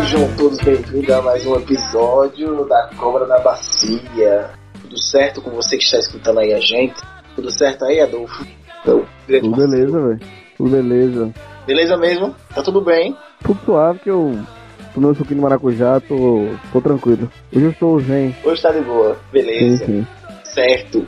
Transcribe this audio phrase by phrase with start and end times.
[0.00, 4.50] Sejam todos bem-vindos a mais um episódio da Cobra da Bacia.
[4.80, 6.94] Tudo certo com você que está escutando aí a gente?
[7.36, 8.46] Tudo certo aí, Adolfo?
[8.80, 10.20] Então, tudo beleza, velho.
[10.56, 11.34] Tudo beleza.
[11.66, 12.34] Beleza mesmo?
[12.54, 13.14] Tá tudo bem?
[13.44, 14.38] Tudo suave que eu
[14.94, 17.30] tomei um suquinho de maracujá, tô, tô tranquilo.
[17.54, 18.34] Hoje eu estou zen.
[18.42, 19.84] Hoje tá de boa, beleza.
[19.84, 20.06] Sim, sim.
[20.44, 21.06] Certo.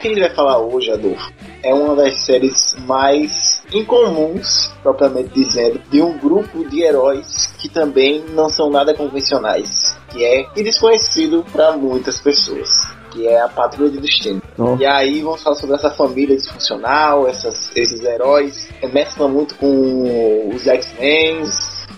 [0.00, 1.32] Que a gente vai falar hoje, Adolfo?
[1.62, 8.24] É uma das séries mais incomuns, propriamente dizendo, de um grupo de heróis que também
[8.30, 12.68] não são nada convencionais, que é e desconhecido para muitas pessoas
[13.10, 14.40] que é a Patrulha de Destino.
[14.56, 14.76] Oh.
[14.78, 20.66] E aí vamos falar sobre essa família disfuncional, essas, esses heróis, mescla muito com os
[20.66, 21.42] X-Men.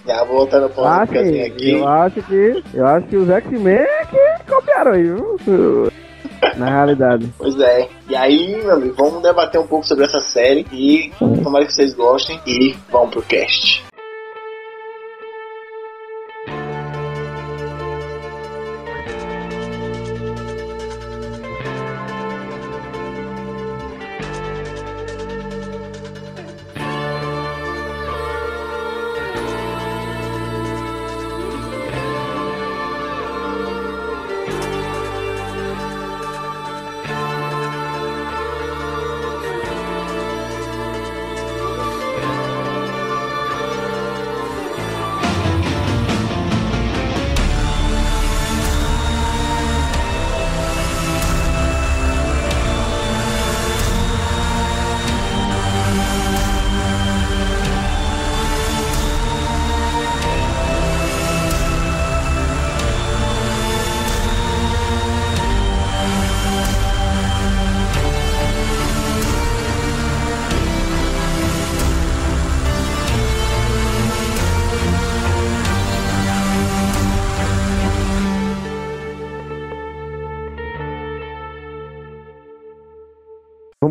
[0.07, 1.73] Já voltar no ah, aqui.
[1.73, 2.65] Eu acho que.
[2.73, 5.91] Eu acho que os X-Men é que copiaram aí, viu?
[6.57, 7.29] Na realidade.
[7.39, 7.89] Pois é.
[8.09, 11.95] E aí, meu amigo, vamos debater um pouco sobre essa série e tomara que vocês
[11.95, 13.90] gostem e vamos pro cast.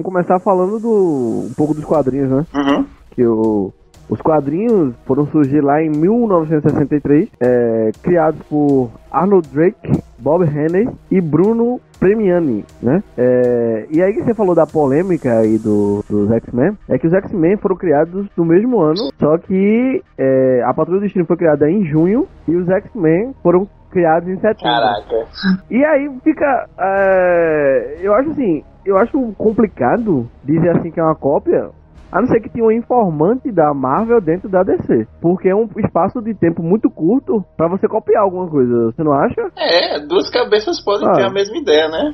[0.04, 2.46] Começar falando do um pouco dos quadrinhos, né?
[2.54, 2.86] Uhum.
[3.10, 3.74] Que o,
[4.08, 11.20] os quadrinhos foram surgir lá em 1963, é, criados por Arnold Drake, Bob Haney e
[11.20, 13.02] Bruno Premiani, né?
[13.18, 17.14] É, e aí que você falou da polêmica aí do, dos X-Men, é que os
[17.14, 21.68] X-Men foram criados no mesmo ano, só que é, a Patrulha do Destino foi criada
[21.68, 24.64] em junho e os X-Men foram criados em setembro.
[24.64, 25.28] Caraca.
[25.70, 26.68] E aí fica.
[26.80, 31.70] É, eu acho assim, eu acho complicado dizer assim que é uma cópia,
[32.12, 35.08] a não ser que tenha um informante da Marvel dentro da DC.
[35.22, 39.14] Porque é um espaço de tempo muito curto para você copiar alguma coisa, você não
[39.14, 39.52] acha?
[39.58, 41.14] É, duas cabeças podem ah.
[41.14, 42.14] ter a mesma ideia, né?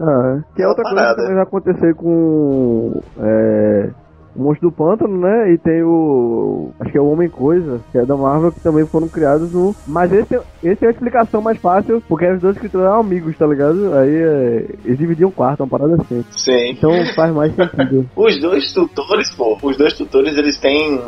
[0.00, 3.00] Ah, que é outra coisa que também vai acontecer com.
[3.20, 3.90] É,
[4.36, 5.52] o Monstro do Pântano, né?
[5.52, 6.70] E tem o.
[6.80, 9.74] Acho que é o Homem Coisa, que é da Marvel, que também foram criados no.
[9.86, 13.46] Mas esse, esse é a explicação mais fácil, porque os dois escritores eram amigos, tá
[13.46, 13.94] ligado?
[13.94, 16.24] Aí é, eles dividiam quarto, uma parada assim.
[16.30, 16.70] Sim.
[16.70, 18.08] Então faz mais sentido.
[18.16, 21.00] os dois tutores, pô, os dois tutores eles têm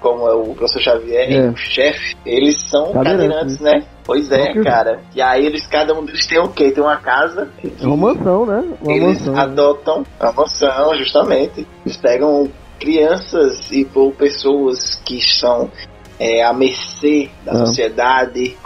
[0.00, 1.46] como é o professor Xavier é.
[1.46, 3.84] e o chefe, eles são cadeirantes, né?
[4.04, 5.00] Pois é, cara.
[5.14, 6.72] E aí eles, cada um deles tem o quê?
[6.72, 7.48] Tem uma casa.
[7.62, 8.64] É uma mansão, né?
[8.80, 9.38] Uma eles mansão.
[9.38, 11.66] adotam a mansão, justamente.
[11.84, 12.48] Eles pegam
[12.80, 15.70] crianças e por pessoas que estão
[16.18, 17.66] é, à mercê da ah.
[17.66, 18.56] sociedade,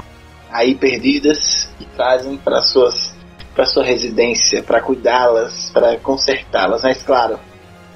[0.51, 3.13] aí perdidas, e trazem para suas
[3.55, 6.83] para sua residência, para cuidá-las, para consertá-las.
[6.83, 7.39] Mas claro,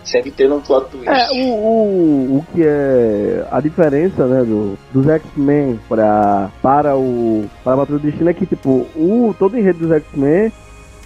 [0.04, 1.08] sempre tendo um plot twist.
[1.08, 7.46] É, o, o, o que é a diferença, né, do, dos X-Men para para o
[7.64, 10.52] para a Patrulha do Destino é que tipo, o todo o enredo dos X-Men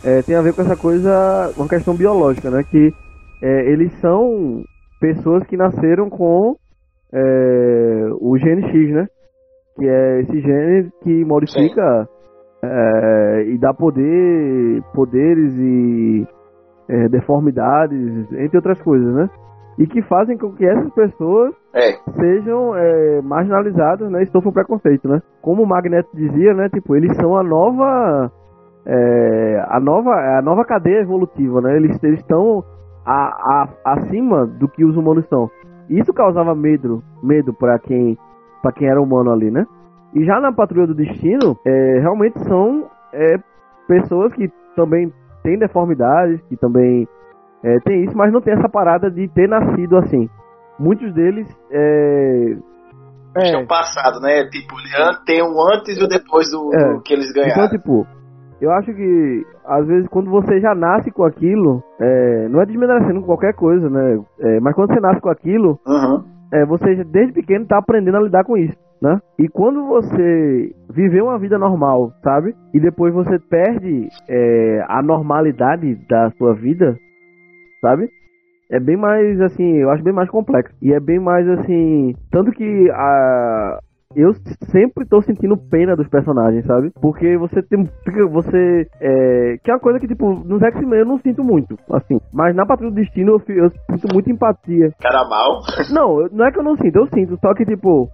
[0.05, 2.93] é, tem a ver com essa coisa, uma questão biológica, né, que
[3.41, 4.65] é, eles são
[5.03, 6.55] pessoas que nasceram com
[7.13, 9.07] é, o gene X, né?
[9.77, 12.09] Que é esse gene que modifica
[12.63, 16.25] é, e dá poder, poderes e
[16.89, 19.29] é, deformidades, entre outras coisas, né?
[19.77, 21.93] E que fazem com que essas pessoas é.
[22.13, 24.23] sejam é, marginalizadas, né?
[24.23, 25.21] E sofram preconceito, né?
[25.41, 26.69] Como o Magneto dizia, né?
[26.69, 28.31] Tipo, eles são a nova
[28.87, 31.75] é, a nova a nova cadeia evolutiva, né?
[31.77, 32.63] Eles estão
[33.05, 35.51] a, a, acima do que os humanos são.
[35.89, 38.17] Isso causava medo, medo para quem,
[38.63, 39.67] para quem era humano ali, né?
[40.15, 43.37] E já na Patrulha do Destino, é, realmente são é,
[43.89, 45.13] pessoas que também
[45.43, 47.09] têm deformidades, que também
[47.63, 50.29] é, tem isso, mas não tem essa parada de ter nascido assim.
[50.79, 52.57] Muitos deles é,
[53.37, 53.67] é.
[53.67, 54.45] passado, né?
[54.51, 54.75] Tipo,
[55.25, 56.95] tem um antes e o depois do, é.
[56.95, 57.65] do que eles ganharam.
[57.65, 58.07] Então, tipo,
[58.63, 63.21] eu acho que, às vezes, quando você já nasce com aquilo, é, não é desmerecendo
[63.23, 64.21] qualquer coisa, né?
[64.39, 66.23] É, mas quando você nasce com aquilo, uhum.
[66.53, 68.77] é, você desde pequeno tá aprendendo a lidar com isso.
[69.03, 69.19] né?
[69.37, 72.55] E quando você viveu uma vida normal, sabe?
[72.73, 76.97] E depois você perde é, a normalidade da sua vida,
[77.81, 78.09] sabe?
[78.71, 80.73] É bem mais assim, eu acho bem mais complexo.
[80.81, 82.15] E é bem mais assim.
[82.31, 83.81] Tanto que a,
[84.17, 84.33] eu
[84.71, 86.91] sempre tô sentindo pena dos personagens, sabe?
[87.01, 87.89] Porque você tem.
[88.31, 88.87] Você.
[89.01, 92.19] É, que é uma coisa que, tipo, nos X-Men eu não sinto muito, assim.
[92.33, 94.91] Mas na Patrulha do Destino eu, eu sinto muita empatia.
[95.01, 95.61] Cara mal?
[95.91, 97.39] Não, não é que eu não sinto, eu sinto.
[97.41, 98.09] Só que, tipo,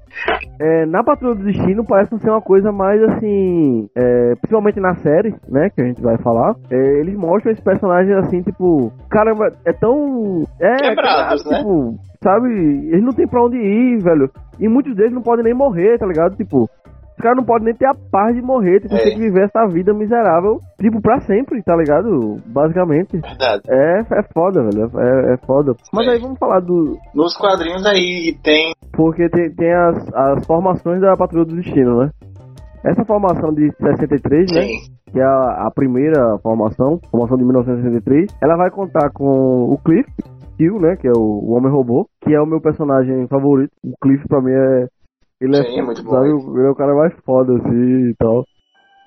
[0.60, 3.88] é, na Patrulha do Destino parece ser uma coisa mais assim.
[3.96, 5.70] É, principalmente na série, né?
[5.70, 6.54] Que a gente vai falar.
[6.70, 8.92] É, eles mostram esse personagem assim, tipo.
[9.10, 10.44] Caramba, é tão.
[10.60, 11.98] É, Quebrados, é, tipo, né?
[12.22, 12.48] Sabe?
[12.48, 14.30] Eles não tem pra onde ir, velho.
[14.58, 16.36] E muitos deles não podem nem morrer, tá ligado?
[16.36, 16.68] Tipo,
[17.18, 18.98] os caras não podem nem ter a paz de morrer, tipo, é.
[18.98, 22.36] ter que viver essa vida miserável, tipo, pra sempre, tá ligado?
[22.46, 23.18] Basicamente.
[23.18, 23.62] Verdade.
[23.68, 24.88] É, é foda, velho.
[24.96, 25.74] É, é foda.
[25.92, 26.10] Mas é.
[26.12, 26.96] aí vamos falar do.
[27.12, 28.72] Nos quadrinhos aí tem.
[28.92, 32.10] Porque tem, tem as, as formações da Patrulha do Destino, né?
[32.84, 34.62] Essa formação de 63, né?
[34.62, 34.68] Sim.
[34.68, 34.98] né?
[35.10, 40.08] Que é a, a primeira formação, formação de 1963, ela vai contar com o Cliff,
[40.58, 40.96] Steel, né?
[40.96, 43.70] Que é o, Homem-Robô, que é o meu personagem favorito.
[43.84, 44.88] O Cliff pra mim é.
[45.40, 46.58] Ele é Sim, muito sabe, bom.
[46.58, 48.44] Ele é o cara mais foda, assim e tal.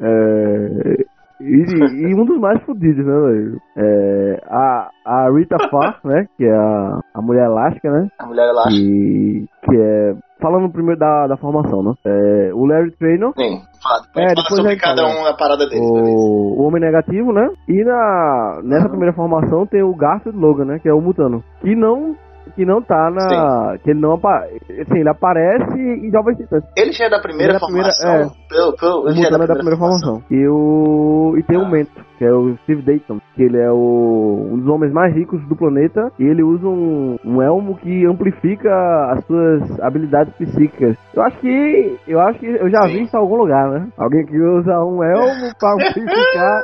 [0.01, 1.03] É.
[1.41, 3.57] E, e, um dos mais fodidos, né, velho?
[3.75, 6.25] É, a, a Rita Farr, né?
[6.37, 8.07] Que é a, a mulher elástica, né?
[8.17, 8.75] A mulher elástica.
[8.75, 11.93] Que, que é falando primeiro da, da formação, né?
[12.03, 13.33] É, o Larry Traynor.
[13.37, 15.81] Sim, fala, depois, é, depois sobre cada um a parada dele.
[15.81, 17.47] O, o Homem Negativo, né?
[17.69, 18.89] E na, nessa uhum.
[18.89, 20.79] primeira formação tem o Garfield Logan, né?
[20.79, 21.43] Que é o Mutano.
[21.61, 22.15] Que não
[22.55, 23.73] que não tá na.
[23.73, 23.83] Sim.
[23.83, 24.81] Que ele não aparece.
[24.81, 26.63] Assim, ele aparece em Jovens Titãs.
[26.75, 28.11] Ele já é da primeira, é formação.
[28.11, 30.21] É, pelo, pelo, ele já é da, é da primeira formação.
[30.21, 30.23] formação.
[30.29, 31.61] E, o, e tem ah.
[31.61, 35.15] o Mento, que é o Steve Dayton, que ele é o, um dos homens mais
[35.15, 36.11] ricos do planeta.
[36.19, 38.71] E ele usa um, um elmo que amplifica
[39.11, 40.97] as suas habilidades psíquicas.
[41.13, 41.97] Eu acho que.
[42.07, 42.93] Eu acho que eu já Sim.
[42.93, 43.87] vi isso em algum lugar, né?
[43.97, 46.61] Alguém que usa um elmo pra amplificar.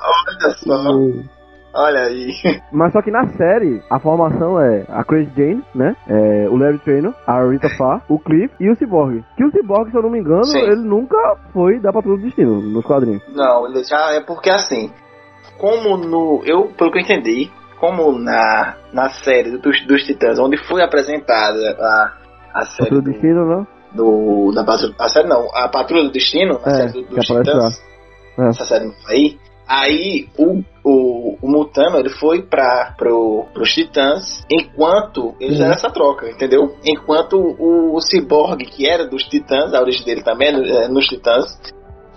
[0.00, 1.37] Olha só.
[1.74, 2.32] Olha aí.
[2.72, 5.94] Mas só que na série, a formação é a Crazy Jane, né?
[6.08, 9.24] É, o Larry Trainer, a Rita Farr, o Cliff e o Cyborg.
[9.36, 10.58] Que o Cyborg, se eu não me engano, Sim.
[10.58, 11.16] ele nunca
[11.52, 13.22] foi da Patrulha do Destino nos quadrinhos.
[13.34, 14.90] Não, ele já é porque assim,
[15.58, 16.42] como no.
[16.44, 21.76] Eu, pelo que eu entendi, como na, na série dos, dos Titãs, onde foi apresentada
[21.78, 22.12] a,
[22.54, 22.90] a série.
[22.90, 23.66] Patrulha do Destino, não?
[23.92, 24.62] Do, da,
[25.04, 27.88] a série não, a Patrulha do Destino, a é, série do, dos Titãs.
[28.38, 28.48] É.
[28.48, 29.38] Essa série aí
[29.68, 35.66] Aí o, o, o Mutano ele foi para pro, pros Titãs enquanto eles uhum.
[35.66, 36.74] essa troca, entendeu?
[36.84, 41.44] Enquanto o, o Cyborg, que era dos Titãs, a origem dele também é nos Titãs,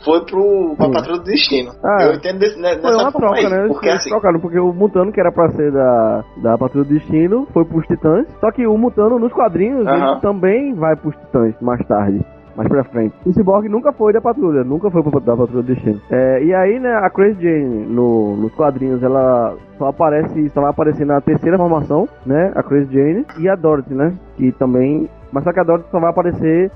[0.06, 1.73] foi pro, pra Patrulha do Destino.
[1.83, 3.68] Ah, eu entendo desse, né, foi uma troca, aí, né?
[3.68, 7.47] Porque, assim, trocaram, porque o Mutano, que era pra ser da, da Patrulha do Destino,
[7.53, 8.25] foi pros Titãs.
[8.39, 10.12] Só que o Mutano, nos quadrinhos, uh -huh.
[10.13, 12.19] ele também vai pros Titãs mais tarde
[12.56, 13.15] mais pra frente.
[13.25, 16.01] O Cyborg nunca foi da patrulha, nunca foi da patrulha do destino.
[16.09, 20.71] É, e aí, né, a Crazy Jane no, nos quadrinhos, ela só aparece, só vai
[20.71, 25.09] aparecer na terceira formação, né, a Crazy Jane, e a Dorothy, né, que também...
[25.31, 26.69] Mas só que a Dorothy só vai aparecer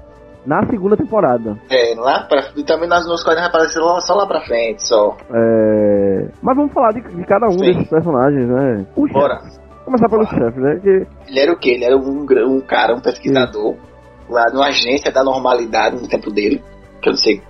[0.45, 1.57] na segunda temporada.
[1.69, 4.87] É, lá pra, e também nas nos quadrinhos vai aparecer lá, só lá pra frente,
[4.87, 5.17] só.
[5.33, 7.65] É, mas vamos falar de, de cada um Sim.
[7.65, 8.85] desses personagens, né?
[8.95, 9.39] O Bora.
[9.83, 10.79] Começar pelo chefe, né?
[10.81, 11.07] Que...
[11.27, 11.71] Ele era o quê?
[11.71, 13.73] Ele era um, um cara, um pesquisador.
[13.73, 13.94] Sim
[14.29, 16.63] lá numa agência da normalidade no tempo dele,
[17.01, 17.41] que eu não sei,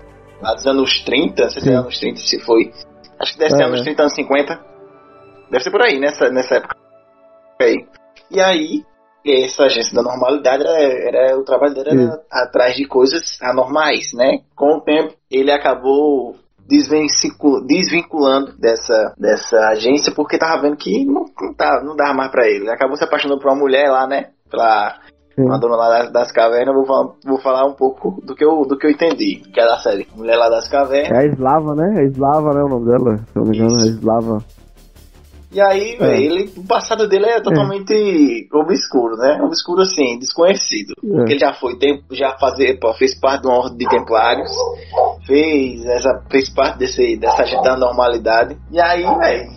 [0.41, 2.71] lá dos anos 30, não sei se é anos 30, se foi.
[3.19, 4.59] Acho que deve é, ser anos 30, anos 50.
[5.51, 6.75] Deve ser por aí, nessa, nessa época.
[7.61, 7.87] Aí.
[8.29, 8.83] E aí,
[9.25, 14.41] essa agência da normalidade era, era o trabalho dele era atrás de coisas anormais, né?
[14.55, 16.35] Com o tempo, ele acabou
[16.67, 22.47] desvinculando dessa, dessa agência porque tava vendo que não, não, tá, não dava mais para
[22.47, 22.65] ele.
[22.65, 24.31] Ele acabou se apaixonando por uma mulher lá, né?
[24.49, 24.99] Pela
[25.35, 25.51] Sim.
[25.51, 28.65] a dona lá das, das cavernas, vou falar, vou falar um pouco do que eu,
[28.65, 30.07] do que eu entendi, que é da série.
[30.15, 31.11] Mulher lá das cavernas.
[31.11, 32.01] É a Eslava, né?
[32.01, 32.63] É Eslava, né?
[32.63, 34.37] O nome dela, se não me engano, é Eslava.
[35.51, 36.21] E aí, é.
[36.21, 38.57] ele, o passado dele é totalmente é.
[38.57, 39.39] obscuro, né?
[39.41, 40.93] Obscuro assim, desconhecido.
[41.01, 41.15] É.
[41.15, 44.51] Porque ele já foi, tem, já fazer, fez parte de uma ordem de templários,
[45.25, 48.57] fez, essa, fez parte desse, dessa agita normalidade.
[48.69, 49.49] E aí, velho,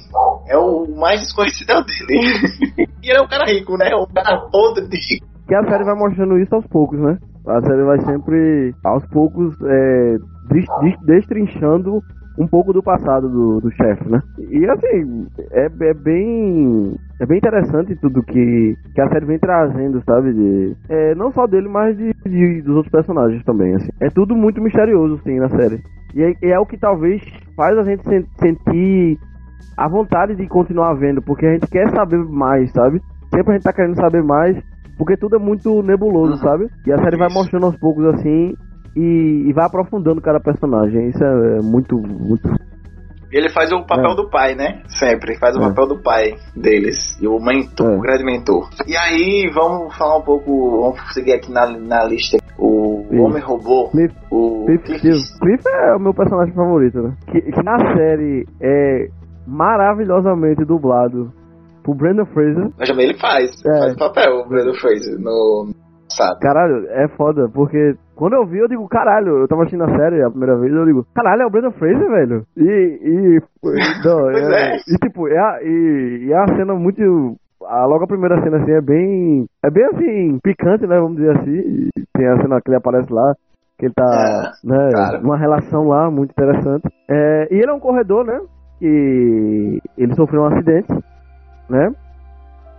[0.49, 2.89] é o mais desconhecido é dele.
[3.03, 3.91] e ele é um cara rico, né?
[3.97, 7.19] Um cara podre de rico que a série vai mostrando isso aos poucos, né?
[7.47, 10.19] A série vai sempre, aos poucos, é,
[11.07, 12.03] destrinchando
[12.39, 14.23] um pouco do passado do, do chefe, né?
[14.39, 16.95] E assim, é, é, bem.
[17.21, 20.33] É bem interessante tudo que, que a série vem trazendo, sabe?
[20.33, 23.75] De, é, não só dele, mas de, de, dos outros personagens também.
[23.75, 23.89] Assim.
[24.01, 25.83] É tudo muito misterioso, sim, na série.
[26.15, 27.23] E é, é o que talvez
[27.57, 28.05] faz a gente
[28.39, 29.19] sentir
[29.77, 33.01] a vontade de continuar vendo, porque a gente quer saber mais, sabe?
[33.35, 34.57] Sempre a gente tá querendo saber mais
[34.99, 36.39] porque tudo é muito nebuloso, uhum.
[36.39, 36.69] sabe?
[36.85, 38.55] E a série vai mostrando aos poucos assim
[38.97, 41.09] e, e vai aprofundando cada personagem.
[41.09, 42.49] Isso é muito, muito
[43.31, 44.17] ele faz o papel é.
[44.17, 44.83] do pai, né?
[44.87, 45.39] Sempre.
[45.39, 45.69] Faz o é.
[45.69, 47.19] papel do pai deles.
[47.21, 47.97] E o mentor, é.
[47.97, 48.71] o grande mentor.
[48.87, 50.81] E aí, vamos falar um pouco.
[50.81, 52.39] Vamos seguir aqui na, na lista.
[52.59, 53.91] O Homem-Robô.
[53.91, 54.15] Cliff.
[54.31, 55.39] O Cliff, Cliff.
[55.41, 57.13] Cliff é o meu personagem favorito, né?
[57.31, 59.09] Que, que na série é
[59.47, 61.31] maravilhosamente dublado
[61.89, 62.69] por Brandon Fraser.
[62.79, 63.51] Mas também ele faz.
[63.65, 63.79] É.
[63.79, 65.73] Faz o papel, o Brandon Fraser, no
[66.07, 66.39] passado.
[66.41, 70.23] Caralho, é foda, porque quando eu vi, eu digo, caralho, eu tava assistindo a série
[70.23, 72.43] a primeira vez, eu digo, caralho, é o Brandon Fraser, velho.
[72.59, 72.61] E.
[72.63, 73.41] e
[74.05, 74.77] não, é, é.
[74.77, 77.37] E tipo, é a, e, e é a cena muito.
[77.65, 79.47] A, logo a primeira cena assim é bem.
[79.65, 81.01] É bem assim, picante, né?
[81.01, 81.89] Vamos dizer assim.
[82.15, 83.33] Tem a cena que ele aparece lá
[83.79, 86.89] que ele tá é, né, numa relação lá muito interessante.
[87.09, 88.41] É, e ele é um corredor, né?
[88.81, 90.93] Que ele sofreu um acidente,
[91.69, 91.91] né?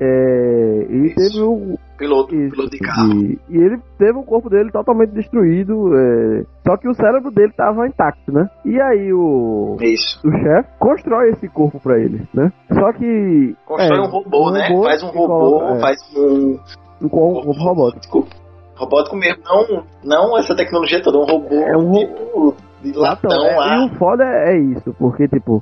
[0.02, 1.78] É, e teve o.
[1.98, 3.12] Piloto, isso, piloto de carro.
[3.22, 5.94] E, e, ele teve o corpo dele totalmente destruído.
[5.94, 8.50] É, só que o cérebro dele tava intacto, né?
[8.64, 9.76] E aí o.
[9.82, 10.26] Isso.
[10.26, 12.50] O chefe constrói esse corpo pra ele, né?
[12.72, 13.56] Só que.
[13.66, 14.68] Constrói é, um robô, um né?
[14.70, 15.82] Robô faz um robô, coloca, é.
[15.82, 16.60] faz um.
[17.02, 18.28] Um corpo robótico.
[18.76, 23.56] Robótico mesmo, não, não essa tecnologia toda, um robô é um tipo de latão é,
[23.58, 23.76] lá.
[23.76, 25.62] E o foda é isso, porque tipo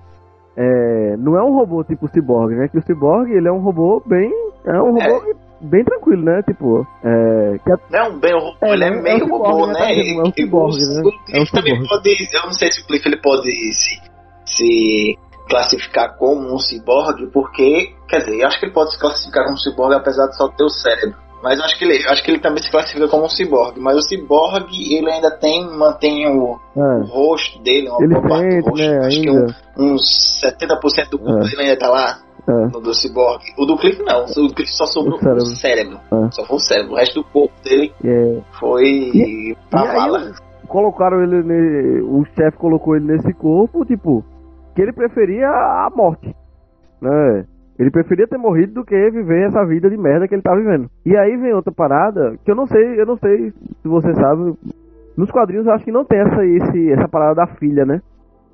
[0.58, 2.68] é, não é um robô tipo Cyborg, né?
[2.68, 4.32] Que o Cyborg, ele é um robô bem...
[4.66, 5.34] É um robô é.
[5.62, 6.42] bem tranquilo, né?
[6.42, 6.86] Tipo...
[7.04, 7.78] É, que a...
[7.92, 9.74] Não, bem, robô, é, ele é, é meio um robô, né?
[9.74, 10.16] né?
[10.16, 11.02] É um Cyborg, né?
[11.04, 12.10] O, é um também pode...
[12.34, 14.02] Eu não sei se o Cliff ele pode se,
[14.46, 17.94] se classificar como um ciborgue, porque...
[18.10, 20.48] Quer dizer, eu acho que ele pode se classificar como um ciborgue apesar de só
[20.50, 21.27] ter o cérebro.
[21.42, 23.80] Mas acho que ele, acho que ele também se classifica como um ciborgue.
[23.80, 26.80] Mas o ciborgue, ele ainda tem, mantém o, é.
[26.80, 28.78] o rosto dele, uma ele boa parte do rosto.
[28.78, 29.54] Né, acho ainda.
[29.76, 31.50] que um, uns 70% do corpo é.
[31.50, 32.20] dele ainda tá lá.
[32.50, 32.52] É.
[32.74, 33.54] No do ciborgue.
[33.58, 34.24] O do Cliff não.
[34.24, 35.44] O do Cliff só sobrou o cérebro.
[35.44, 36.00] O cérebro.
[36.14, 36.32] É.
[36.32, 36.94] Só foi o cérebro.
[36.94, 38.42] O resto do corpo dele é.
[38.58, 40.20] foi e, pra e vala.
[40.20, 40.34] Aí,
[40.66, 41.44] colocaram ele.
[41.44, 42.02] Ne...
[42.04, 44.24] O chefe colocou ele nesse corpo, tipo,
[44.74, 46.34] que ele preferia a morte.
[47.02, 47.46] Né?
[47.80, 50.90] Ele preferia ter morrido do que viver essa vida de merda que ele tá vivendo.
[51.06, 54.56] E aí vem outra parada, que eu não sei, eu não sei se você sabe.
[55.16, 58.02] Nos quadrinhos eu acho que não tem essa, esse, essa parada da filha, né?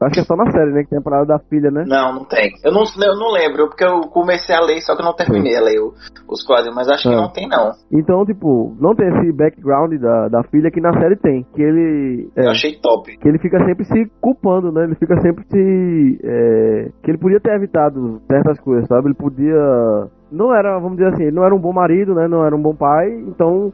[0.04, 0.84] Acho que é só na série, né?
[0.84, 1.84] Que tem a parada da filha, né?
[1.88, 2.52] Não, não tem.
[2.64, 5.56] Eu não, eu não lembro, porque eu comecei a ler, só que eu não terminei
[5.56, 5.94] a ler o,
[6.30, 7.12] os quadrinhos, mas acho é.
[7.12, 7.72] que não tem, não.
[7.92, 11.46] Então, tipo, não tem esse background da, da filha que na série tem.
[11.54, 12.30] Que ele.
[12.36, 13.18] É, eu achei top.
[13.18, 14.84] Que ele fica sempre se culpando, né?
[14.84, 16.20] Ele fica sempre se.
[16.24, 19.08] É, que ele podia ter evitado certas coisas, sabe?
[19.08, 20.10] Ele podia.
[20.32, 22.28] Não era, vamos dizer assim, ele não era um bom marido, né?
[22.28, 23.72] Não era um bom pai, então.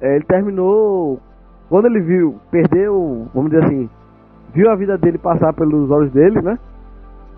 [0.00, 1.18] É, ele terminou.
[1.68, 3.88] Quando ele viu, perdeu, vamos dizer assim,
[4.54, 6.56] viu a vida dele passar pelos olhos dele, né?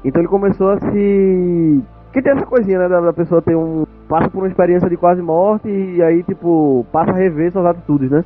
[0.04, 1.82] Então ele começou a se.
[2.12, 2.88] Que tem essa coisinha, né?
[2.88, 3.84] Da, pessoa ter um.
[4.08, 8.10] passa por uma experiência de quase morte e aí, tipo, passa a rever suas atitudes,
[8.10, 8.24] né?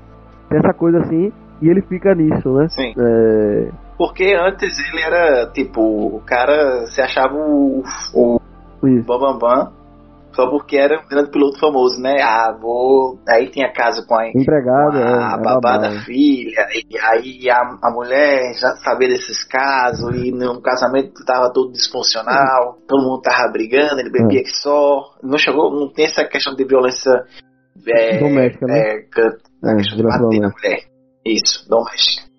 [0.48, 1.32] Tem essa coisa assim
[1.62, 2.68] e ele fica nisso, né?
[2.68, 2.92] Sim.
[2.98, 3.68] É...
[3.96, 7.82] Porque antes ele era, tipo, o cara se achava o.
[8.14, 8.40] o
[8.82, 9.38] Bambambam.
[9.38, 9.72] Bam, bam,
[10.32, 12.20] só porque era um grande piloto famoso, né?
[12.22, 13.18] Ah, vou.
[13.28, 17.90] Aí tinha caso com a empregada, a é, babá da filha, e aí a, a
[17.92, 24.00] mulher já sabia desses casos, e no casamento tava todo disfuncional, todo mundo tava brigando,
[24.00, 24.42] ele bebia é.
[24.42, 25.14] que só.
[25.22, 27.10] Não chegou, não tem essa questão de violência
[27.86, 28.78] é, doméstica, né?
[28.78, 30.80] É, é, questão de bater na mulher.
[31.24, 32.30] Isso, doméstica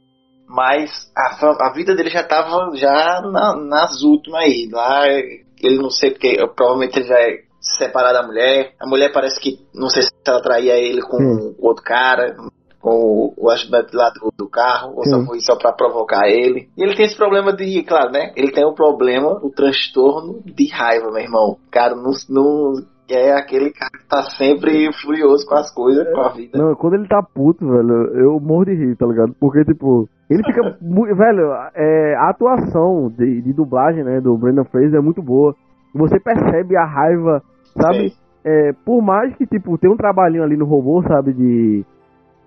[0.53, 4.67] mas a, a vida dele já tava já na, nas últimas aí.
[4.69, 8.73] Lá ele não sei porque, provavelmente ele já é separar da mulher.
[8.81, 11.55] A mulher parece que, não sei se ela traía ele com hum.
[11.59, 12.35] outro cara,
[12.81, 16.67] com o ajudante lá do, do carro, ou só foi só pra provocar ele.
[16.75, 18.31] E ele tem esse problema de, claro, né?
[18.35, 21.57] Ele tem o um problema, o transtorno de raiva, meu irmão.
[21.71, 22.73] Cara, não, não
[23.07, 26.57] é aquele cara que tá sempre furioso com as coisas, com a vida.
[26.57, 29.35] Não, quando ele tá puto, velho, eu morro de rir, tá ligado?
[29.39, 30.61] Porque, tipo, ele fica.
[30.81, 35.55] velho, é, a atuação de, de dublagem, né, do Brandon Fraser é muito boa.
[35.93, 37.43] Você percebe a raiva
[37.79, 38.13] Sabe?
[38.43, 41.33] É, por mais que, tipo, tem um trabalhinho ali no robô, sabe?
[41.33, 41.85] De.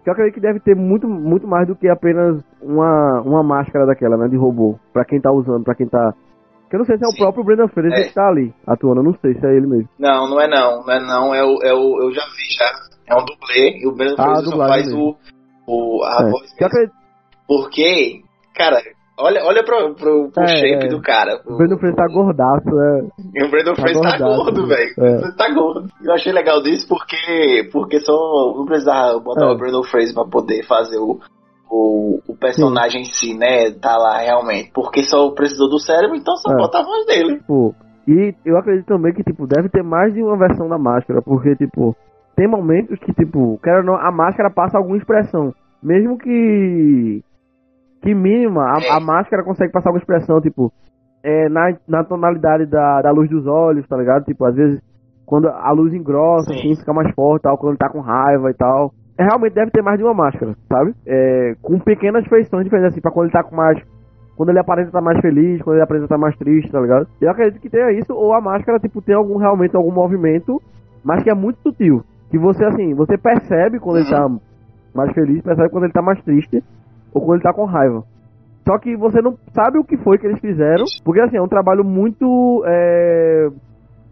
[0.03, 3.87] Que eu acredito que deve ter muito, muito mais do que apenas uma, uma máscara
[3.87, 4.29] daquela, né?
[4.29, 4.77] De robô.
[4.93, 6.13] Pra quem tá usando, pra quem tá.
[6.69, 7.15] Que eu não sei se é Sim.
[7.15, 8.09] o próprio Brendan Fraser é.
[8.09, 9.89] que tá ali atuando, eu não sei se é ele mesmo.
[9.99, 12.71] Não, não é não, não é não, é o, é o eu já vi já.
[13.07, 15.17] É um dublê e o Brendan ah, Fraser só faz o,
[15.67, 16.31] o, a é.
[16.31, 16.53] voz.
[16.61, 16.95] Acredito...
[17.47, 18.23] Porque,
[18.55, 18.81] cara,
[19.17, 20.89] Olha, olha pro, pro, pro é, shape é.
[20.89, 21.41] do cara.
[21.47, 23.09] O Brandon Fraser tá gordaço, né?
[23.35, 24.95] E o Brandon tá Fraser tá gordo, velho.
[24.99, 25.37] É.
[25.37, 25.89] Tá gordo.
[26.03, 29.53] Eu achei legal disso porque, porque só não precisava botar é.
[29.53, 31.21] o Brandon Fraser pra poder fazer o,
[31.71, 33.11] o, o personagem Sim.
[33.11, 33.71] em si, né?
[33.71, 34.73] Tá lá realmente.
[34.75, 36.57] Porque só precisou do cérebro, então só é.
[36.57, 37.41] bota a voz dele.
[37.47, 37.73] Pô,
[38.09, 41.55] e eu acredito também que, tipo, deve ter mais de uma versão da máscara, porque,
[41.55, 41.97] tipo,
[42.37, 45.55] tem momentos que, tipo, quero não, a máscara passa alguma expressão.
[45.81, 47.23] mesmo que
[48.05, 50.71] que mínima, a, a máscara consegue passar alguma expressão, tipo,
[51.23, 54.25] é, na, na tonalidade da, da luz dos olhos, tá ligado?
[54.27, 54.79] Tipo, às vezes,
[55.25, 58.55] quando a luz engrossa, assim, fica mais forte, tal, quando ele tá com raiva e
[58.55, 58.93] tal.
[59.19, 60.95] É, realmente deve ter mais de uma máscara, sabe?
[61.07, 63.81] É, com pequenas feições diferentes, assim, pra quando ele tá com mais.
[64.37, 67.07] Quando ele aparenta tá mais feliz, quando ele aparenta tá mais triste, tá ligado?
[67.21, 70.61] Eu acredito que tenha isso, ou a máscara, tipo, tem algum realmente algum movimento,
[71.03, 72.03] mas que é muito sutil.
[72.31, 74.03] Que você, assim, você percebe quando uhum.
[74.03, 74.29] ele tá
[74.93, 76.63] mais feliz, percebe quando ele tá mais triste,
[77.15, 78.03] ou quando ele tá com raiva.
[78.67, 81.49] Só que você não sabe o que foi que eles fizeram, porque assim, é um
[81.49, 83.49] trabalho muito é,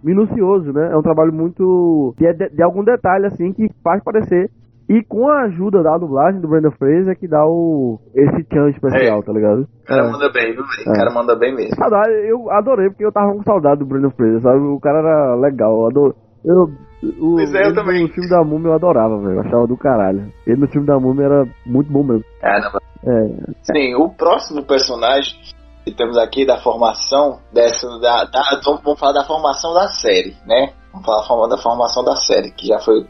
[0.05, 0.91] minucioso, né?
[0.93, 2.15] É um trabalho muito.
[2.19, 4.51] De, de, de, algum detalhe, assim, que faz parecer.
[4.89, 9.21] E com a ajuda da dublagem do Brandon Fraser que dá o esse chance especial,
[9.21, 9.23] é.
[9.23, 9.63] tá ligado?
[9.63, 10.11] O cara é.
[10.13, 11.77] manda bem, viu, O cara manda bem mesmo.
[11.77, 14.59] Saudade, eu adorei porque eu tava com saudade do Brandon Fraser, sabe?
[14.59, 16.15] O cara era legal, eu adoro.
[16.45, 16.69] Eu,
[17.03, 18.03] o, pois é, eu também.
[18.03, 19.35] No filme da Múmia eu adorava, velho.
[19.35, 20.33] Eu achava do caralho.
[20.47, 22.25] Ele no filme da Múmia era muito bom mesmo.
[22.41, 22.79] Caramba.
[23.05, 23.53] É.
[23.63, 25.37] Sim, o próximo personagem
[25.85, 27.89] que temos aqui da formação dessa.
[27.99, 30.73] Da, da, vamos falar da formação da série, né?
[30.93, 33.07] Vamos falar da formação da série, que já foi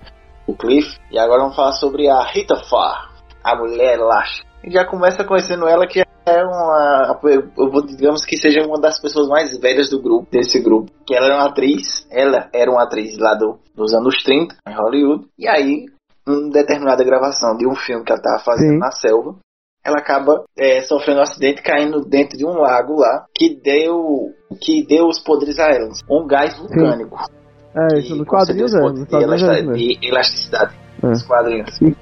[0.47, 0.99] o Cliff.
[1.11, 3.11] E agora vamos falar sobre a Rita Farr,
[3.45, 4.49] a mulher elástica.
[4.65, 7.21] E já começa conhecendo ela que é uma.
[7.57, 10.91] Eu vou, digamos que seja uma das pessoas mais velhas do grupo, desse grupo.
[11.07, 14.75] Que ela era uma atriz, ela era uma atriz lá do, dos anos 30, em
[14.75, 15.27] Hollywood.
[15.39, 15.87] E aí,
[16.29, 18.79] em determinada gravação de um filme que ela estava fazendo Sim.
[18.79, 19.37] na selva,
[19.85, 24.87] ela acaba é, sofrendo um acidente caindo dentro de um lago lá que deu que
[24.87, 27.33] deu os poderes a ela um gás vulcânico Sim.
[27.77, 31.07] é isso nos quadrinhos é quadrinhos é elasticidade é.
[31.07, 31.97] nos quadrinhos Sim.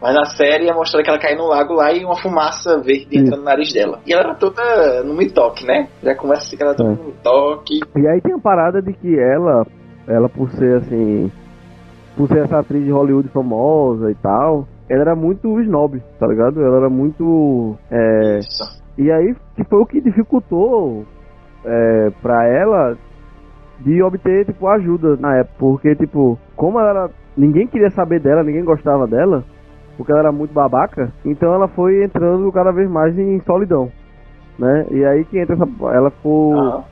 [0.00, 3.18] Mas na série é mostrar que ela cai no lago lá e uma fumaça verde
[3.18, 3.98] entra no nariz dela.
[4.06, 5.88] E ela era toda no mitoque, né?
[6.02, 6.82] Já começa assim que ela é.
[6.82, 7.80] no mitoque.
[7.96, 9.66] E aí tem a parada de que ela,
[10.06, 11.32] ela por ser assim,
[12.16, 16.62] por ser essa atriz de Hollywood famosa e tal, ela era muito snob, tá ligado?
[16.62, 17.76] Ela era muito.
[17.90, 18.38] É...
[18.96, 21.04] E aí que foi o que dificultou
[21.64, 22.96] é, pra ela
[23.80, 25.54] de obter, tipo, ajuda na época.
[25.58, 27.10] Porque, tipo, como ela era...
[27.36, 29.44] Ninguém queria saber dela, ninguém gostava dela,
[29.98, 33.90] porque ela era muito babaca, então ela foi entrando cada vez mais em solidão,
[34.58, 34.86] né?
[34.90, 35.68] E aí que entra essa...
[35.94, 36.30] Ela foi...
[36.30, 36.82] Uhum.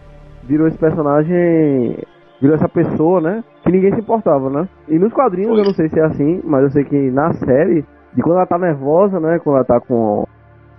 [0.45, 1.97] Virou esse personagem
[2.40, 3.42] virou essa pessoa, né?
[3.62, 4.69] Que ninguém se importava, né?
[4.88, 5.61] E nos quadrinhos Foi.
[5.61, 8.47] eu não sei se é assim, mas eu sei que na série, de quando ela
[8.47, 9.38] tá nervosa, né?
[9.38, 10.27] Quando ela tá com.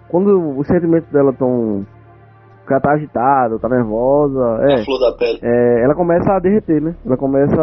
[0.10, 1.86] Quando os sentimentos dela estão
[2.74, 4.40] ela tá agitada, tá nervosa.
[4.70, 5.40] É, a flor da pele.
[5.42, 6.96] É, ela começa a derreter, né?
[7.06, 7.56] Ela começa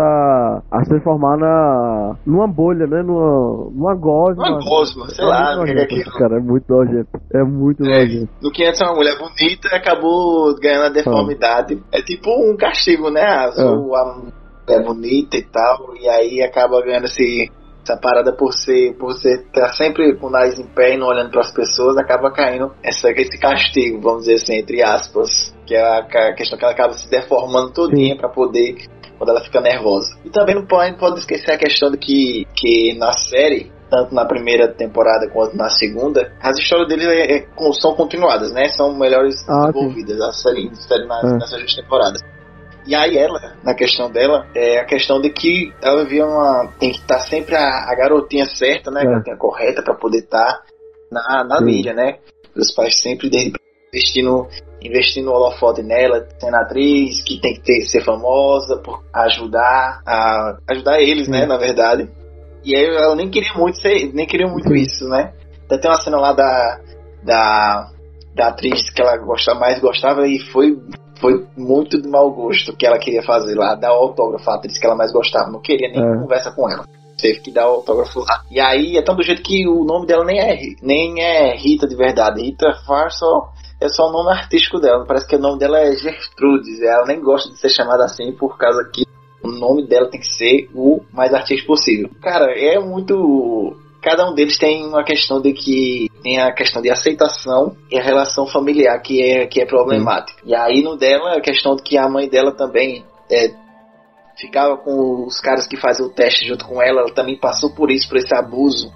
[0.71, 3.03] a, se transformar na, numa bolha, né?
[3.03, 4.49] Numa, numa gosma.
[4.49, 5.57] Uma gosma, sei é lá.
[5.57, 6.05] Nojento, é que...
[6.19, 7.09] Cara, é muito nojento.
[7.33, 8.33] É muito é, nojento.
[8.43, 11.79] No que antes é uma mulher bonita acabou ganhando a deformidade.
[11.93, 11.99] Ah.
[11.99, 13.23] É tipo um castigo, né?
[13.23, 13.63] A, é.
[13.63, 17.51] a mulher bonita e tal, e aí acaba ganhando esse
[17.85, 20.99] essa parada por ser, por ser estar tá sempre com o nariz em pé e
[20.99, 25.55] não olhando para as pessoas, acaba caindo essa, esse castigo, vamos dizer assim, entre aspas,
[25.67, 28.77] que é a, a questão que ela acaba se deformando todinha para poder
[29.19, 30.17] quando ela fica nervosa.
[30.25, 34.25] E também não pode, pode esquecer a questão de que, que na série, tanto na
[34.25, 38.65] primeira temporada quanto na segunda, as histórias dele é, é, são continuadas, né?
[38.71, 41.35] São melhores ah, desenvolvidas, a série, série nas, é.
[41.35, 42.21] nessas duas temporadas.
[42.87, 46.71] E aí ela, na questão dela, é a questão de que ela via uma.
[46.79, 49.01] tem que estar tá sempre a, a, garotinha certa, né?
[49.01, 49.07] É.
[49.07, 50.63] A garotinha correta para poder estar tá
[51.11, 52.19] na, na mídia, né?
[52.55, 53.31] Os pais sempre
[53.93, 54.47] investindo,
[54.83, 60.59] investindo o holofote nela, sendo atriz, que tem que ter, ser famosa, por ajudar, a,
[60.71, 61.47] ajudar eles, né?
[61.47, 62.11] Na verdade.
[62.65, 64.75] E aí ela nem queria muito ser, nem queria muito Sim.
[64.75, 65.33] isso, né?
[65.65, 66.81] Até tem uma cena lá da,
[67.23, 67.91] da,
[68.35, 70.77] da atriz que ela gostava, mais gostava e foi
[71.25, 74.85] foi muito de mau gosto que ela queria fazer lá, dar autógrafo à atriz que
[74.85, 76.21] ela mais gostava, não queria nem é.
[76.21, 76.85] conversa com ela.
[77.19, 78.43] Teve que dar o autógrafo lá.
[78.51, 81.89] E aí é tão do jeito que o nome dela nem é, nem é Rita
[81.89, 82.43] de verdade.
[82.43, 83.49] Rita Farsol
[83.81, 85.07] é só o nome artístico dela.
[85.07, 86.83] Parece que o nome dela é Gertrudes.
[86.83, 89.05] Ela nem gosta de ser chamada assim por causa que
[89.43, 92.11] o nome dela tem que ser o mais artístico possível.
[92.21, 96.91] Cara, é muito cada um deles tem uma questão de que tem a questão de
[96.91, 100.43] aceitação e a relação familiar que é, que é problemática.
[100.45, 103.49] E aí no dela a questão de que a mãe dela também é,
[104.39, 107.91] ficava com os caras que fazem o teste junto com ela, ela também passou por
[107.91, 108.93] isso, por esse abuso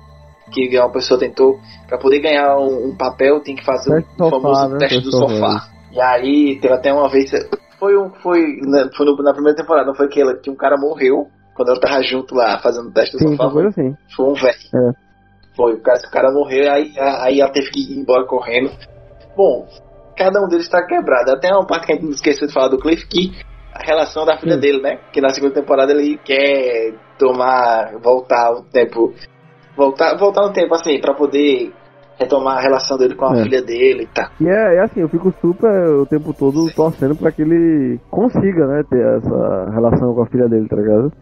[0.53, 4.31] que uma pessoa tentou para poder ganhar um, um, papel tem que fazer o um
[4.31, 4.79] famoso né?
[4.79, 5.69] teste do sofá.
[5.93, 7.31] E aí teve até uma vez
[7.79, 10.77] foi um foi, né, foi no, na primeira temporada, foi que ela que um cara
[10.79, 13.51] morreu quando ela tava junto lá fazendo teste do Sim, sofá.
[13.51, 13.97] Foi, assim.
[14.15, 14.59] foi um velho.
[14.75, 14.93] É.
[15.57, 18.71] Foi, o cara, o cara morreu, aí, aí ela teve que ir embora correndo.
[19.37, 19.67] Bom,
[20.17, 21.33] cada um deles está quebrado.
[21.33, 23.33] Até uma parte que a gente esqueceu de falar do Cliff, que
[23.75, 24.61] a relação da filha Sim.
[24.61, 25.01] dele, né?
[25.13, 29.13] Que na segunda temporada ele quer tomar, voltar o tempo
[29.79, 31.73] Voltar, voltar no tempo, assim, pra poder
[32.19, 33.43] retomar a relação dele com a é.
[33.45, 34.27] filha dele e tal.
[34.41, 38.67] E é, é, assim, eu fico super o tempo todo torcendo pra que ele consiga,
[38.67, 41.13] né, ter essa relação com a filha dele, tá ligado?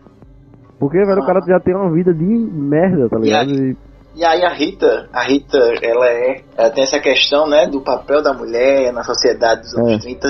[0.79, 1.23] Porque, velho, ah.
[1.23, 3.51] o cara já tem uma vida de merda, tá ligado?
[3.51, 3.77] E aí,
[4.15, 6.43] e aí a Rita, a Rita, ela é.
[6.57, 9.99] Ela tem essa questão, né, do papel da mulher na sociedade dos anos é.
[9.99, 10.29] 30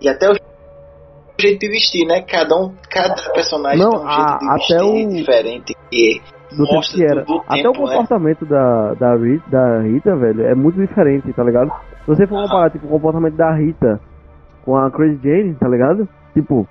[0.00, 0.34] e até o
[1.40, 2.22] jeito de vestir, né?
[2.22, 5.08] Cada um, cada personagem Não, tem um jeito de vestir o...
[5.08, 5.76] diferente.
[5.92, 6.20] E
[6.56, 7.22] do tempo que era.
[7.22, 7.78] Até o né?
[7.78, 8.50] comportamento né?
[8.50, 11.70] da, da, Rita, da Rita, velho, é muito diferente, tá ligado?
[12.00, 14.00] Se você for comparar, tipo, o comportamento da Rita
[14.64, 16.08] com a Crazy Jane, tá ligado?
[16.34, 16.66] Tipo,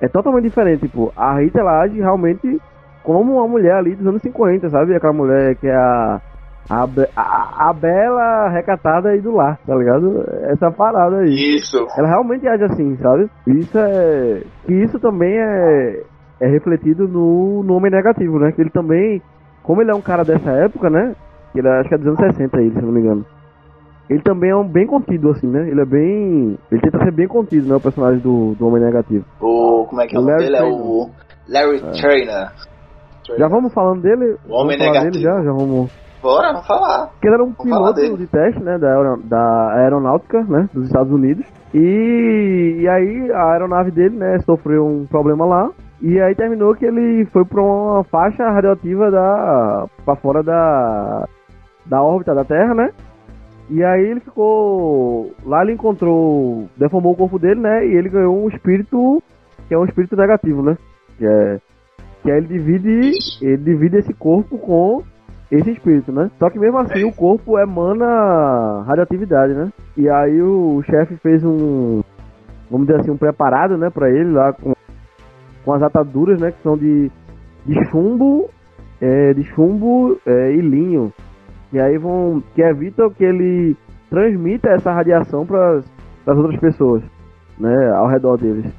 [0.00, 0.86] é totalmente diferente.
[0.86, 2.60] Tipo, a Rita, ela age realmente
[3.02, 4.94] como uma mulher ali dos anos 50, sabe?
[4.94, 6.20] Aquela mulher que é a.
[6.68, 6.82] A,
[7.14, 10.24] a, a bela recatada aí do lar, tá ligado?
[10.50, 11.54] Essa parada aí.
[11.54, 11.78] Isso.
[11.96, 13.30] Ela realmente age assim, sabe?
[13.46, 14.42] Isso é.
[14.66, 16.02] Que isso também é
[16.40, 18.52] é refletido no, no Homem Negativo, né?
[18.52, 19.22] Que ele também,
[19.62, 21.14] como ele é um cara dessa época, né?
[21.54, 23.24] Ele acho que é dos anos 60 ele, se não me engano.
[24.08, 25.68] Ele também é um bem contido, assim, né?
[25.68, 26.58] Ele é bem.
[26.70, 27.76] Ele tenta ser bem contido, né?
[27.76, 29.24] O personagem do, do Homem Negativo.
[29.40, 29.84] O.
[29.86, 30.56] Como é que é o, nome dele?
[30.56, 31.10] É o.
[31.48, 31.90] Larry é.
[32.00, 32.52] Trainer.
[33.36, 34.36] Já vamos falando dele?
[34.48, 35.10] O Homem Negativo.
[35.10, 35.90] Dele já, já vamos.
[36.22, 37.08] Bora, vamos falar.
[37.08, 38.78] Porque ele era um vamos piloto de teste, né?
[38.78, 40.68] Da, da aeronáutica, né?
[40.72, 41.44] Dos Estados Unidos.
[41.74, 44.38] E, e aí a aeronave dele, né?
[44.40, 45.70] Sofreu um problema lá.
[46.00, 51.24] E aí terminou que ele foi para uma faixa radioativa da para fora da
[51.86, 52.90] da órbita da Terra, né?
[53.68, 57.86] E aí ele ficou lá ele encontrou, deformou o corpo dele, né?
[57.86, 59.22] E ele ganhou um espírito
[59.68, 60.76] que é um espírito negativo, né?
[61.18, 61.58] Que é
[62.22, 63.10] que aí ele divide
[63.42, 65.02] ele divide esse corpo com
[65.50, 66.30] esse espírito, né?
[66.38, 69.72] Só que mesmo assim o corpo emana radioatividade, né?
[69.96, 72.02] E aí o chefe fez um
[72.70, 74.74] vamos dizer assim, um preparado, né, para ele lá com
[75.64, 77.10] com as ataduras, né, que são de,
[77.66, 78.48] de chumbo,
[79.00, 81.12] é, de chumbo é, e linho.
[81.72, 83.76] E aí vão que evitam que ele
[84.08, 85.78] transmita essa radiação para
[86.26, 87.02] as outras pessoas,
[87.58, 88.72] né, ao redor deles.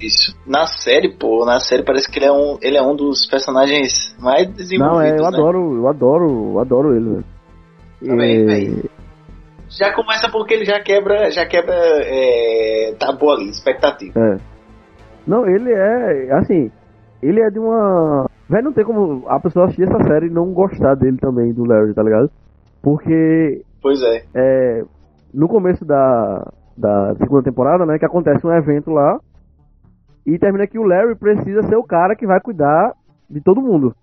[0.00, 0.36] Isso.
[0.46, 4.14] Na série, pô, na série parece que ele é um, ele é um dos personagens
[4.20, 4.98] mais desenvolvidos.
[4.98, 5.28] Não, é, eu né?
[5.28, 7.24] adoro, eu adoro, eu adoro ele, velho.
[8.04, 8.82] Também,
[9.70, 14.12] Já começa porque ele já quebra, já quebra é, tabu ali, expectativa.
[14.18, 14.36] É.
[15.26, 16.70] Não, ele é, assim,
[17.22, 18.28] ele é de uma.
[18.48, 21.64] Vai não tem como a pessoa assistir essa série e não gostar dele também, do
[21.64, 22.30] Larry, tá ligado?
[22.82, 23.62] Porque.
[23.82, 24.24] Pois é.
[24.34, 24.84] é
[25.34, 29.18] no começo da, da segunda temporada, né, que acontece um evento lá.
[30.26, 32.92] E termina que o Larry precisa ser o cara que vai cuidar
[33.30, 33.94] de todo mundo,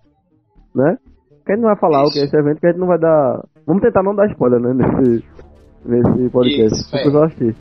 [0.73, 0.97] né?
[1.45, 2.12] Que a gente não vai falar Isso.
[2.12, 3.43] o que é esse evento, que a gente não vai dar.
[3.67, 4.73] Vamos tentar não dar spoiler, né?
[4.73, 5.26] Nesse,
[5.86, 6.80] nesse podcast.
[6.95, 7.56] Isso, assistir.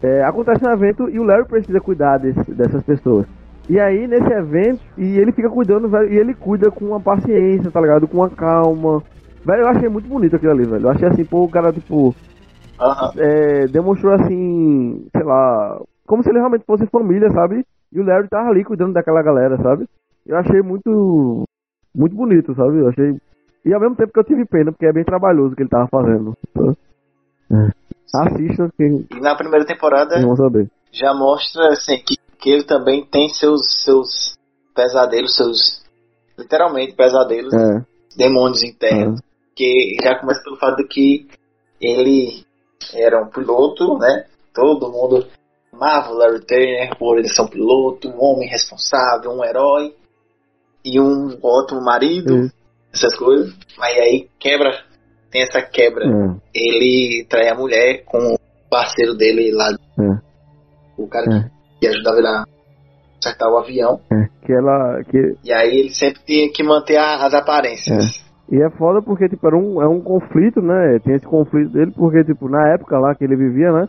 [0.00, 3.26] É, acontece um evento e o Larry precisa cuidar desse, dessas pessoas.
[3.68, 7.70] E aí, nesse evento, e ele fica cuidando, velho, e ele cuida com uma paciência,
[7.70, 8.08] tá ligado?
[8.08, 9.02] Com uma calma.
[9.44, 10.86] Velho, eu achei muito bonito aquilo ali, velho.
[10.86, 12.14] Eu achei assim, pô, o cara, tipo.
[13.16, 17.64] É, demonstrou assim, sei lá, como se ele realmente fosse família, sabe?
[17.92, 19.86] E o Larry tava ali cuidando daquela galera, sabe?
[20.26, 21.44] Eu achei muito.
[21.94, 22.78] Muito bonito, sabe?
[22.78, 23.16] Eu achei.
[23.64, 25.68] E ao mesmo tempo que eu tive pena, porque é bem trabalhoso o que ele
[25.68, 26.36] tava fazendo.
[27.50, 27.70] É.
[28.14, 28.68] Assista.
[28.76, 29.06] Que...
[29.14, 30.16] E na primeira temporada
[30.92, 34.36] já mostra assim, que, que ele também tem seus, seus
[34.74, 35.82] pesadelos, seus.
[36.36, 37.84] Literalmente pesadelos, é.
[38.16, 39.20] demônios internos.
[39.20, 39.22] É.
[39.54, 41.28] Que já começa pelo fato de que
[41.80, 42.44] ele
[42.94, 44.26] era um piloto, né?
[44.52, 45.26] Todo mundo
[45.72, 49.94] amava o Larry Turner por ele ser um piloto, um homem responsável, um herói
[50.84, 52.50] e um ótimo marido,
[52.92, 53.54] essas coisas.
[53.78, 54.72] Mas aí quebra
[55.32, 56.04] tem essa quebra.
[56.04, 56.36] É.
[56.54, 58.38] Ele trai a mulher com o
[58.70, 59.70] parceiro dele lá.
[59.70, 60.20] É.
[60.98, 61.61] O cara que, é.
[61.82, 62.44] Que ajudava ele a
[63.18, 64.00] acertar o avião.
[64.12, 64.46] É.
[64.46, 65.02] Que ela.
[65.02, 65.34] Que...
[65.44, 68.22] E aí ele sempre tinha que manter a, as aparências.
[68.48, 68.54] É.
[68.54, 71.00] E é foda porque, tipo, era um, é um conflito, né?
[71.02, 73.88] Tem esse conflito dele, porque, tipo, na época lá que ele vivia, né?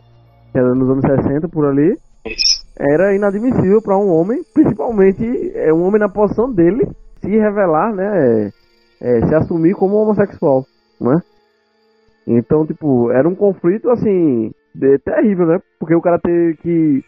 [0.50, 1.96] Que era nos anos 60 por ali.
[2.26, 2.64] Isso.
[2.76, 5.22] Era inadmissível para um homem, principalmente
[5.54, 6.88] é um homem na posição dele,
[7.20, 8.50] se revelar, né?
[9.00, 10.64] É, se assumir como homossexual,
[11.00, 11.20] né?
[12.26, 15.58] Então, tipo, era um conflito, assim, de, terrível, né?
[15.78, 17.04] Porque o cara ter que.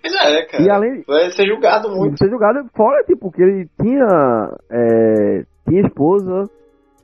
[0.00, 0.62] Pois é, cara.
[0.62, 1.02] E além.
[1.06, 2.18] Vai ser julgado muito.
[2.18, 4.56] Ser julgado fora, tipo, que ele tinha.
[4.70, 6.44] É, tinha esposa,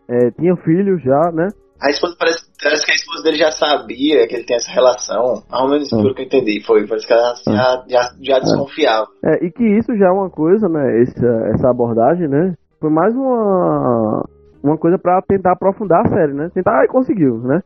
[0.09, 1.49] é, tinha filho já, né?
[1.83, 5.43] A esposa parece, parece que a esposa dele já sabia que ele tem essa relação.
[5.51, 5.97] Ao menos ah.
[5.97, 6.65] pelo que eu entendi.
[6.65, 7.53] Foi, parece que ela ah.
[7.53, 9.07] já, já, já desconfiava.
[9.25, 11.03] É, e que isso já é uma coisa, né?
[11.03, 12.55] Essa, essa abordagem, né?
[12.81, 14.25] Foi mais uma
[14.65, 16.49] uma coisa para tentar aprofundar a série, né?
[16.55, 17.61] Tentar e conseguiu, né?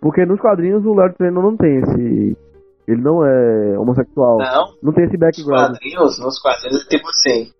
[0.00, 2.36] Porque nos quadrinhos o Larry Trainor não tem esse.
[2.88, 4.38] Ele não é homossexual.
[4.38, 4.74] Não.
[4.82, 5.72] Não tem esse background.
[5.72, 7.52] Nos quadrinhos, nos quadrinhos é tipo assim.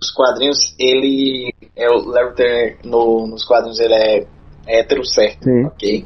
[0.00, 1.52] nos quadrinhos, ele.
[1.76, 4.26] É, o Larry Turner, no, nos quadrinhos, ele é,
[4.66, 5.44] hétero certo.
[5.44, 5.66] Sim.
[5.66, 6.04] Ok?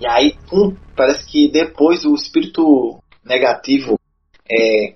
[0.00, 3.96] E aí, hum, parece que depois o espírito negativo
[4.50, 4.94] é,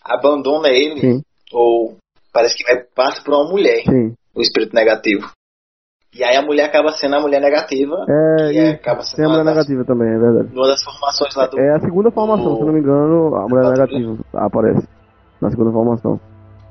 [0.00, 1.22] abandona ele, Sim.
[1.52, 1.96] ou
[2.32, 4.14] parece que vai, passa por uma mulher, Sim.
[4.32, 5.28] o espírito negativo.
[6.14, 9.06] E aí a mulher acaba sendo a mulher negativa, É, que é, e acaba tem
[9.06, 10.48] sendo a mulher das, negativa também, é verdade.
[10.54, 11.58] uma das formações lá do.
[11.58, 14.86] É a segunda formação, do- se não me engano, a mulher negativa aparece.
[15.40, 16.20] Na segunda formação.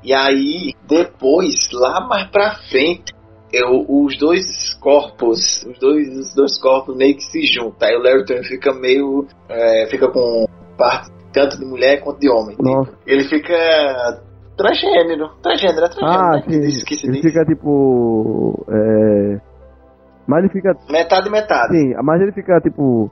[0.04, 3.12] E aí, depois, lá mais pra frente,
[3.52, 7.86] eu, os dois corpos, os dois, os dois corpos meio que se juntam.
[7.88, 9.26] Aí o Larry Turner fica meio.
[9.48, 10.46] é, fica com
[10.78, 12.56] parte tanto de mulher quanto de homem.
[12.60, 12.92] Nossa.
[13.06, 13.54] Ele fica
[14.56, 15.30] transgênero.
[15.42, 16.42] Transgênero, é transgênero, Ah, né?
[16.48, 16.70] Sim.
[16.96, 18.64] se Ele fica tipo.
[18.68, 19.40] É...
[20.26, 20.74] Mas ele fica.
[20.90, 21.76] Metade e metade.
[21.76, 23.10] Sim, mas ele fica tipo.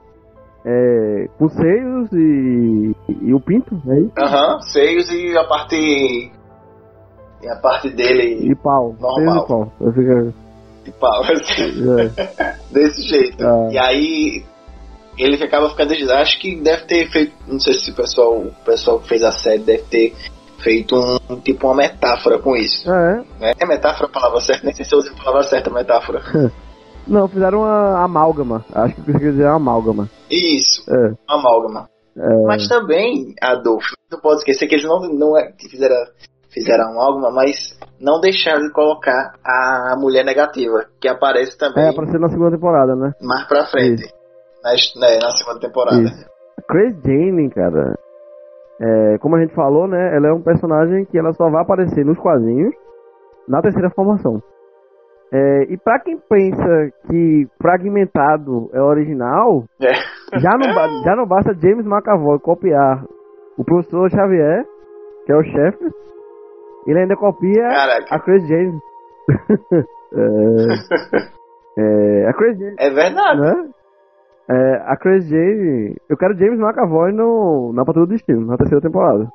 [0.63, 4.13] É, com seios e, e o pinto, é isso?
[4.15, 5.75] Aham, seios e a parte.
[5.75, 8.95] E a parte dele E pau.
[8.99, 9.43] Normal.
[9.43, 9.71] E pau.
[9.93, 10.33] Fica.
[10.85, 11.21] de pau.
[12.37, 13.43] É, Desse jeito.
[13.43, 13.69] Ah.
[13.71, 14.43] E aí
[15.17, 18.99] ele acaba ficando acho que deve ter feito, não sei se o pessoal, o pessoal
[18.99, 20.15] que fez a série deve ter
[20.61, 20.95] feito
[21.29, 22.89] um, tipo uma metáfora com isso.
[22.91, 23.23] é.
[23.39, 23.51] Né?
[23.59, 24.65] É metáfora a palavra certa?
[24.65, 26.21] Nem sei se eu usei a palavra certa, metáfora.
[27.07, 28.63] Não, fizeram uma amálgama.
[28.73, 30.09] Acho que quer dizer é uma amálgama.
[30.29, 31.13] Isso, É.
[31.27, 31.89] amálgama.
[32.45, 35.95] Mas também, Adolfo, não pode esquecer que eles não, não é, fizeram,
[36.49, 42.19] fizeram amálgama, mas não deixaram de colocar a mulher negativa, que aparece também É, apareceu
[42.19, 43.13] na segunda temporada, né?
[43.21, 44.03] mais pra frente.
[44.63, 46.01] Na, né, na segunda temporada.
[46.03, 46.25] Isso.
[46.69, 47.95] Chris Jane, cara.
[48.83, 50.15] É, como a gente falou, né?
[50.15, 52.73] Ela é um personagem que ela só vai aparecer nos quadrinhos
[53.47, 54.41] na terceira formação.
[55.33, 59.93] É, e pra quem pensa que fragmentado é original, É.
[60.39, 63.05] já não, já não basta James McAvoy copiar
[63.57, 64.65] o professor Xavier,
[65.25, 65.85] que é o chefe,
[66.87, 68.15] ele ainda copia Caraca.
[68.15, 68.79] a Chris Jane.
[71.77, 71.77] é,
[72.23, 73.39] é, a Chris Jane É verdade.
[73.41, 73.69] né?
[74.51, 75.95] É, a Chris Jane.
[76.09, 79.31] Eu quero James McAvoy no, na Patrulha do Destino, na terceira temporada.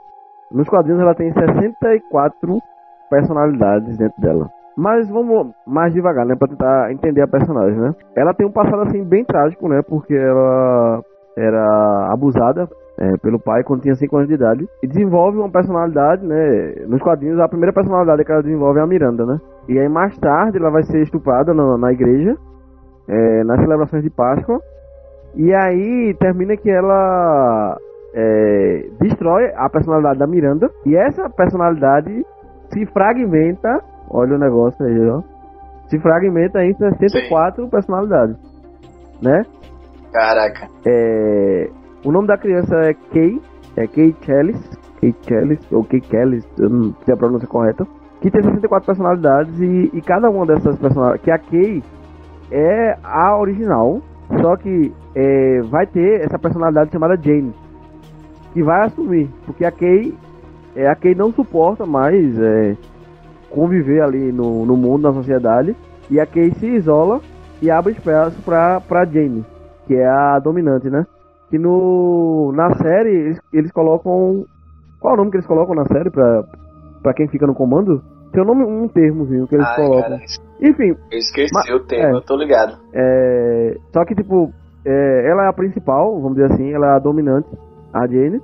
[0.52, 2.58] Nos quadrinhos ela tem 64
[3.08, 4.50] personalidades dentro dela.
[4.76, 6.36] Mas vamos mais devagar, né?
[6.36, 7.94] Pra tentar entender a personagem, né?
[8.14, 9.80] Ela tem um passado assim bem trágico, né?
[9.88, 11.00] Porque ela
[11.34, 14.68] era abusada é, pelo pai quando tinha 5 anos de idade.
[14.82, 16.74] E desenvolve uma personalidade, né?
[16.86, 19.40] Nos quadrinhos, a primeira personalidade que ela desenvolve é a Miranda, né?
[19.66, 22.36] E aí mais tarde ela vai ser estuprada na, na igreja,
[23.08, 24.60] é, nas celebrações de Páscoa.
[25.36, 27.78] E aí termina que ela
[28.14, 30.70] é, destrói a personalidade da Miranda.
[30.84, 32.24] E essa personalidade
[32.72, 33.82] se fragmenta.
[34.10, 35.20] Olha o negócio aí, ó.
[35.88, 38.36] Se fragmenta em 64 personalidades.
[39.22, 39.44] Né?
[40.12, 40.68] Caraca.
[40.86, 41.68] É,
[42.04, 43.40] o nome da criança é Kay.
[43.76, 44.70] É Kay Chalice.
[45.00, 46.00] Kay Chalice, ou Kay
[46.58, 47.86] eu não sei a pronúncia correta.
[48.22, 51.22] Que tem 64 personalidades e, e cada uma dessas personalidades.
[51.22, 51.82] Que a Kay
[52.50, 54.00] é a original.
[54.40, 57.54] Só que é, vai ter essa personalidade chamada Jane.
[58.52, 59.30] Que vai assumir.
[59.44, 60.14] Porque a Kay.
[60.74, 62.76] É, a Kay não suporta mais é,
[63.50, 65.74] conviver ali no, no mundo, na sociedade.
[66.10, 67.20] E a Kay se isola
[67.62, 69.44] e abre espaço pra, pra Jane
[69.86, 71.06] que é a dominante, né?
[71.48, 74.44] Que no na série eles, eles colocam
[75.00, 76.44] qual é o nome que eles colocam na série pra,
[77.02, 78.02] pra quem fica no comando?
[78.36, 80.02] Tem um nome um termozinho que eles Ai, colocam.
[80.02, 80.16] cara,
[80.60, 82.12] Enfim, eu esqueci Mas- o tema, é.
[82.12, 82.76] eu tô ligado.
[82.92, 84.50] é, só que tipo
[84.84, 87.48] é, ela é a principal, vamos dizer assim, ela é a dominante,
[87.94, 88.42] a Jane.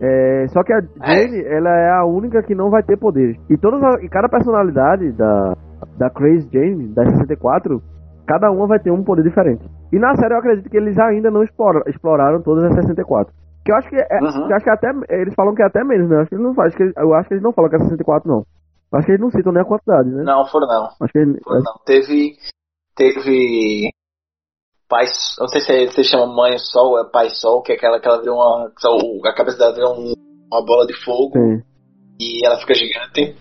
[0.00, 3.36] É, só que a Jane, ela é a única que não vai ter poderes.
[3.48, 5.54] E todas a- e cada personalidade da
[5.98, 7.80] da Crazy Jane, da 64,
[8.26, 9.64] cada uma vai ter um poder diferente.
[9.92, 13.32] E na série eu acredito que eles ainda não explora- exploraram todas as 64.
[13.64, 14.46] Que eu acho que é, Uhum.
[14.46, 16.18] que eu acho que até eles falam que é até menos, né?
[16.20, 18.42] Acho que eles não faz, eu acho que eles não falam que é 64 não.
[18.92, 20.22] Acho que eles não citam nem a quantidade, né?
[20.22, 20.84] Não, foram não.
[21.00, 21.74] Acho que Foram não.
[21.84, 22.36] Teve.
[22.96, 23.90] Teve.
[24.88, 25.04] Pai.
[25.40, 28.08] Não sei se é- se chama Mãe Sol, é Pai Sol, que é aquela que
[28.08, 28.70] ela vira uma.
[29.24, 30.12] A cabeça dela vira um-
[30.52, 31.62] uma bola de fogo sim.
[32.20, 33.36] e ela fica gigante.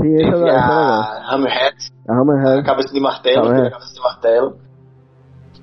[0.00, 0.58] Sim, essa, Teve é legal.
[0.60, 1.76] a Hammerhead,
[2.08, 3.66] A a Hammerhead, cabeça de martelo, teve é.
[3.66, 4.56] a cabeça de martelo.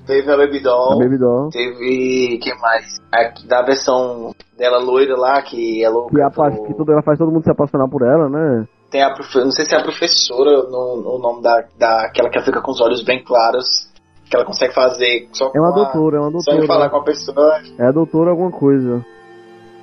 [0.06, 1.00] Teve a Baby a Doll.
[1.00, 1.50] Baby Doll.
[1.50, 2.40] Teve.
[2.42, 2.98] que mais?
[3.14, 6.16] A, da versão dela loira lá, que é louca.
[6.16, 6.30] Que, a,
[6.66, 8.66] que tudo, ela faz todo mundo se apaixonar por ela, né?
[8.90, 12.40] Tem a não sei se é a professora no, no nome da, da aquela que
[12.42, 13.90] fica com os olhos bem claros,
[14.30, 16.68] que ela consegue fazer só É uma com a- doutora, é uma Só em doutora.
[16.68, 17.60] falar com a pessoa.
[17.78, 19.06] É a doutora alguma coisa.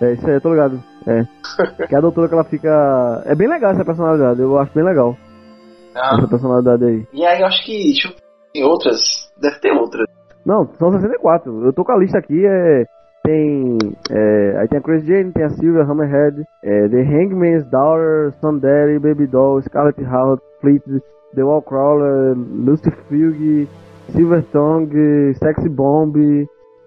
[0.00, 0.82] É isso aí, tô ligado.
[1.06, 1.22] É.
[1.86, 3.22] que é a doutora que ela fica.
[3.26, 5.16] É bem legal essa personalidade, eu acho bem legal.
[5.94, 7.06] Ah, Essa personalidade aí.
[7.12, 8.14] e aí eu acho que deixa eu-
[8.52, 10.06] tem outras, deve ter outras.
[10.46, 11.64] Não, são 64.
[11.66, 12.84] Eu tô com a lista aqui, é.
[13.24, 13.78] Tem.
[14.10, 18.98] É, aí tem a Chris Jane, tem a Silver, Hammerhead, é, The Hangman's Daughter, Sundari,
[18.98, 20.82] Baby Doll, Scarlet Heart, Fleet,
[21.34, 23.66] The Wallcrawler, Lucy Fugue,
[24.10, 26.12] Silver Tongue, Sexy Bomb,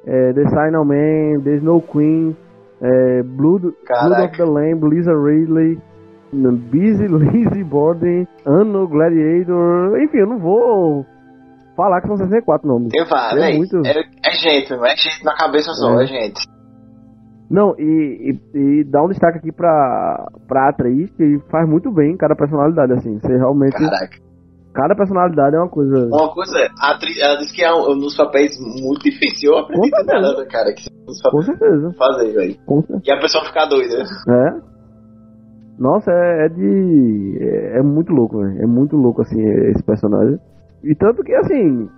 [0.06, 2.36] é, The Signal Man, The Snow Queen,
[2.82, 5.80] é, Blood, Blood of the Lamb, Lisa Ridley,
[6.32, 11.06] Busy Lizzie Borden, Anno Gladiator, enfim, eu não vou
[11.78, 12.92] falar que são 64 nomes.
[12.94, 13.78] Eu falo, é, muito...
[13.86, 13.92] é,
[14.26, 16.42] é gente, é gente na cabeça só, é, é gente.
[17.50, 22.18] Não, e, e, e, dá um destaque aqui pra, pra atriz que faz muito bem
[22.18, 23.18] cada personalidade, assim.
[23.20, 23.78] Você realmente.
[23.78, 24.18] Caraca.
[24.74, 26.08] Cada personalidade é uma coisa.
[26.08, 29.54] Uma coisa, a atriz, ela disse que é um, nos papéis muito difícil.
[29.54, 30.74] Eu aprendi nada, cara.
[30.74, 31.94] Que nos papéis Com certeza.
[31.98, 32.56] Fazer, velho.
[33.04, 34.04] E a pessoa ficar doida.
[34.30, 34.78] É.
[35.80, 37.38] Nossa, é, é de.
[37.40, 38.62] É, é, muito louco, velho.
[38.62, 40.38] É muito louco, assim, esse personagem.
[40.84, 41.90] E tanto que, assim.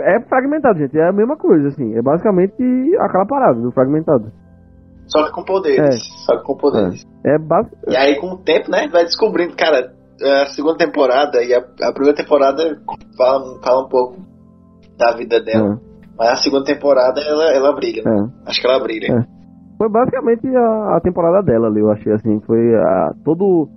[0.00, 0.98] É fragmentado, gente.
[0.98, 1.94] É a mesma coisa, assim.
[1.94, 2.54] É basicamente
[2.98, 4.32] aquela parada do fragmentado.
[5.06, 5.78] Só que com poderes.
[5.78, 6.24] É.
[6.24, 7.04] Só que com poderes.
[7.24, 7.76] É, é básico.
[7.88, 11.92] E aí, com o tempo, né, vai descobrindo, cara, a segunda temporada e a, a
[11.92, 12.62] primeira temporada
[13.16, 14.16] fala, fala um pouco
[14.98, 15.74] da vida dela.
[15.74, 15.94] É.
[16.16, 18.02] Mas a segunda temporada ela, ela brilha.
[18.04, 18.30] Né?
[18.46, 18.50] É.
[18.50, 19.12] Acho que ela brilha.
[19.12, 19.24] É.
[19.76, 22.40] Foi basicamente a, a, temporada dela ali, eu achei assim.
[22.40, 23.68] Foi a, todo.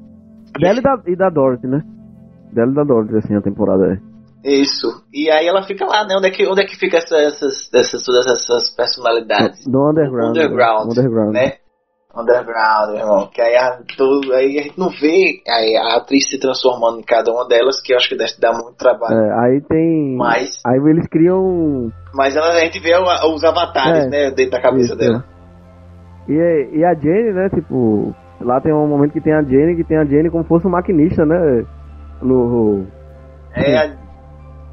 [0.60, 1.82] Dela e da, e da Dorothy, né?
[2.54, 4.07] Dela e da Dorothy, assim, a temporada é.
[4.44, 4.88] Isso.
[5.14, 6.16] E aí ela fica lá, né?
[6.18, 9.66] Onde é que, onde é que fica essa, essas, essas, todas essas personalidades?
[9.68, 10.30] No underground.
[10.30, 10.92] Underground.
[10.92, 11.34] underground.
[11.34, 11.54] Né?
[12.16, 13.30] Underground, irmão.
[13.32, 17.04] Que aí a, tudo, aí a gente não vê aí a atriz se transformando em
[17.04, 19.16] cada uma delas, que eu acho que deve dar muito trabalho.
[19.16, 20.16] É, aí tem.
[20.18, 20.60] Mas.
[20.66, 21.92] Aí eles criam.
[22.14, 24.32] Mas ela, a gente vê os avatares, é, né?
[24.32, 25.24] Dentro da cabeça isso, dela.
[26.28, 26.32] É.
[26.32, 27.50] E, e a Jenny, né?
[27.50, 28.16] Tipo.
[28.40, 30.68] Lá tem um momento que tem a Jenny, que tem a Jenny como se fosse
[30.68, 31.66] um maquinista, né?
[32.22, 32.86] No.
[33.56, 34.07] É, a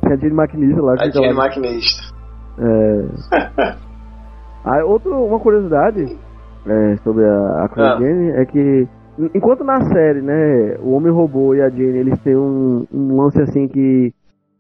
[0.04, 0.94] tem a Jane Maquinista lá.
[0.94, 2.14] A Jane Maquinista.
[2.58, 3.74] É.
[4.64, 6.18] Aí, outro, uma curiosidade
[6.66, 7.98] é, sobre a, a ah.
[7.98, 8.88] Jane é que
[9.34, 13.40] enquanto na série, né, o Homem Robô e a Jane, eles têm um, um lance
[13.42, 14.12] assim que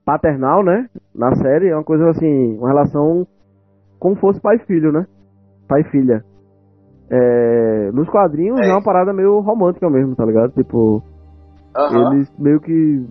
[0.04, 3.26] paternal, né, na série, é uma coisa assim, uma relação
[3.98, 5.06] como fosse pai e filho, né,
[5.68, 6.24] pai e filha.
[7.10, 8.68] É, nos quadrinhos é.
[8.68, 8.72] é.
[8.72, 10.52] uma parada meio romântica mesmo, tá ligado?
[10.52, 11.02] Tipo, uh
[11.76, 12.14] -huh.
[12.14, 13.06] eles meio que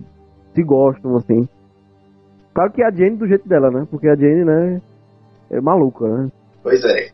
[0.54, 1.48] se gostam, assim.
[2.54, 3.88] Claro que a Jane do jeito dela, né?
[3.89, 4.82] Porque a Jane, né,
[5.50, 6.30] é maluca, né?
[6.62, 7.10] Pois é.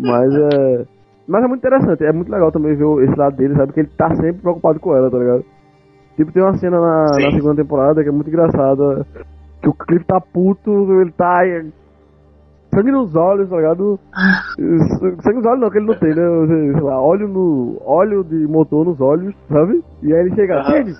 [0.00, 0.86] Mas é.
[1.26, 3.72] Mas é muito interessante, é muito legal também ver esse lado dele, sabe?
[3.72, 5.44] Que ele tá sempre preocupado com ela, tá ligado?
[6.16, 9.06] Tipo, tem uma cena na, na segunda temporada que é muito engraçada.
[9.62, 11.40] Que o Cliff tá puto, ele tá.
[12.74, 13.98] Sangue nos olhos, tá ligado?
[15.22, 16.72] Sangue nos olhos não, que ele não tem, né?
[16.72, 17.80] Sei lá, óleo no.
[17.84, 19.82] óleo de motor nos olhos, sabe?
[20.02, 20.64] E aí ele chega, uhum.
[20.64, 20.96] Jane,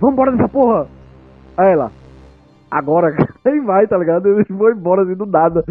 [0.00, 0.86] vamos embora dessa porra!
[1.56, 1.90] Aí ela,
[2.72, 4.28] agora quem vai, tá ligado?
[4.28, 5.62] Eles vão embora assim do nada.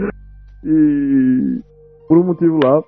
[0.64, 1.60] E.
[2.08, 2.82] Por um motivo lá.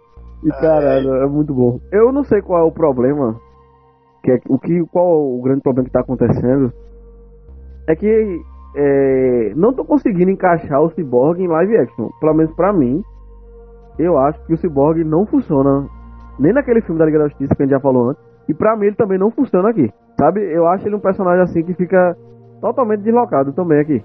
[0.43, 1.79] E caralho, é muito bom.
[1.91, 3.39] Eu não sei qual é o problema.
[4.23, 6.71] Que é, o que, qual é o grande problema que tá acontecendo?
[7.87, 8.41] É que
[8.75, 12.09] é, não tô conseguindo encaixar o Cyborg em live action.
[12.19, 13.01] Pelo menos pra mim.
[13.97, 15.87] Eu acho que o Cyborg não funciona.
[16.39, 18.23] Nem naquele filme da Liga da Justiça que a gente já falou antes.
[18.49, 19.89] E pra mim ele também não funciona aqui.
[20.19, 20.41] Sabe?
[20.41, 22.15] Eu acho ele um personagem assim que fica
[22.63, 24.01] totalmente deslocado também aqui.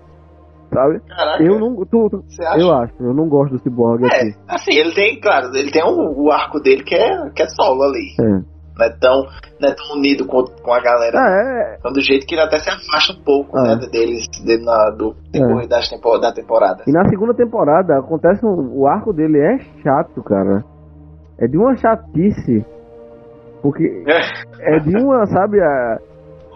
[0.75, 1.01] Sabe?
[1.09, 1.77] Caraca, eu não.
[1.77, 2.25] Tu, tu
[2.59, 4.35] eu acho, eu não gosto do Cyborg é, aqui.
[4.47, 7.85] Assim, ele tem, claro, ele tem um, o arco dele que é, que é solo
[7.85, 8.13] ali.
[8.21, 8.59] É.
[8.79, 9.23] Não é tão,
[9.61, 11.19] não é tão unido com, com a galera.
[11.19, 13.63] É, então, do jeito que ele até se afasta um pouco é.
[13.63, 15.69] né, deles dele na, do decorrer é.
[15.69, 16.83] das tempo, da temporada.
[16.87, 20.65] E na segunda temporada acontece um, o arco dele é chato, cara.
[21.39, 22.65] É de uma chatice.
[23.63, 24.05] Porque
[24.61, 25.99] é de uma, sabe, a,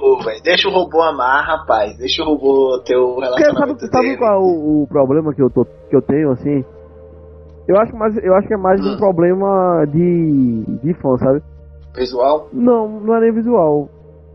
[0.02, 0.42] robô, velho.
[0.42, 1.96] Deixa o robô amar, rapaz.
[1.96, 4.16] Deixa o robô ter o relacionamento Porque, sabe, dele.
[4.16, 6.64] Sabe qual é o, o, problema que eu, tô, que eu tenho, assim?
[7.68, 8.94] Eu acho, mais, eu acho que é mais hum.
[8.94, 11.42] um problema de, de fã, sabe?
[11.94, 12.48] Visual?
[12.52, 13.88] Não, não é nem visual.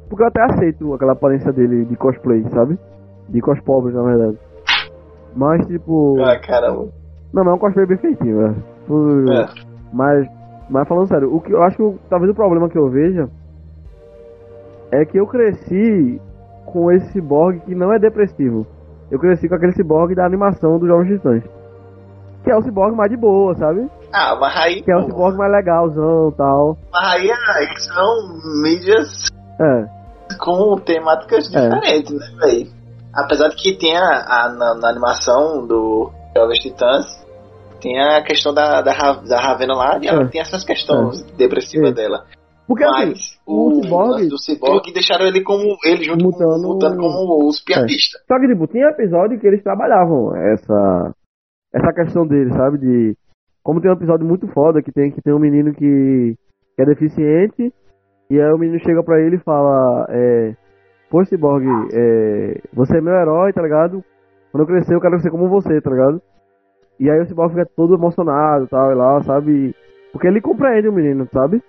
[0.10, 2.80] Porque eu até aceito aquela aparência dele de cosplay, sabe?
[3.28, 4.38] De cospobre, na verdade.
[5.36, 6.18] Mas, tipo...
[6.22, 6.88] Ah, caramba.
[7.34, 9.34] Não, não é um cosplay bem feitinho, velho.
[9.34, 9.46] É.
[9.92, 10.28] Mas,
[10.70, 13.30] mas falando sério, o que eu acho que talvez o problema que eu veja
[14.92, 16.22] é que eu cresci
[16.66, 18.66] com esse cyborg que não é depressivo.
[19.10, 21.44] Eu cresci com aquele cyborg da animação do Jovens Titãs.
[22.44, 23.90] Que é o cyborg mais de boa, sabe?
[24.14, 24.82] Ah, mas aí.
[24.82, 26.78] Que é o cyborg mais legalzão e tal.
[26.92, 29.28] Mas aí, aí ah, são mídias.
[29.60, 30.36] É.
[30.40, 31.70] Com temáticas é.
[31.70, 32.16] diferentes, é.
[32.16, 32.68] né, velho?
[33.14, 37.06] Apesar de que tem a, a na, na, animação do Jovens Titãs,
[37.82, 40.28] tem a questão da, da, da Ravena lá, e ela é.
[40.28, 41.38] tem essas questões é.
[41.38, 42.26] depressivas dela.
[42.68, 44.28] Porque assim, o, o Cyborg.
[44.28, 45.78] do Cyborg deixaram ele como.
[45.86, 48.22] Ele junto mutando, com, mutando como os pianistas.
[48.22, 48.26] É.
[48.28, 51.14] Só que, tipo, tinha episódio que eles trabalhavam essa.
[51.74, 52.78] Essa questão dele, sabe?
[52.78, 53.16] De
[53.64, 56.36] Como tem um episódio muito foda que tem, que tem um menino que,
[56.76, 57.74] que é deficiente,
[58.30, 60.56] e aí o menino chega pra ele e fala, é,
[61.10, 64.04] Pô, Cyborg, é, você é meu herói, tá ligado?
[64.52, 66.22] Quando eu crescer eu quero ser como você, tá ligado?
[67.00, 69.74] E aí o Cyborg fica todo emocionado tal, e lá, sabe?
[70.12, 71.62] Porque ele compreende o menino, sabe?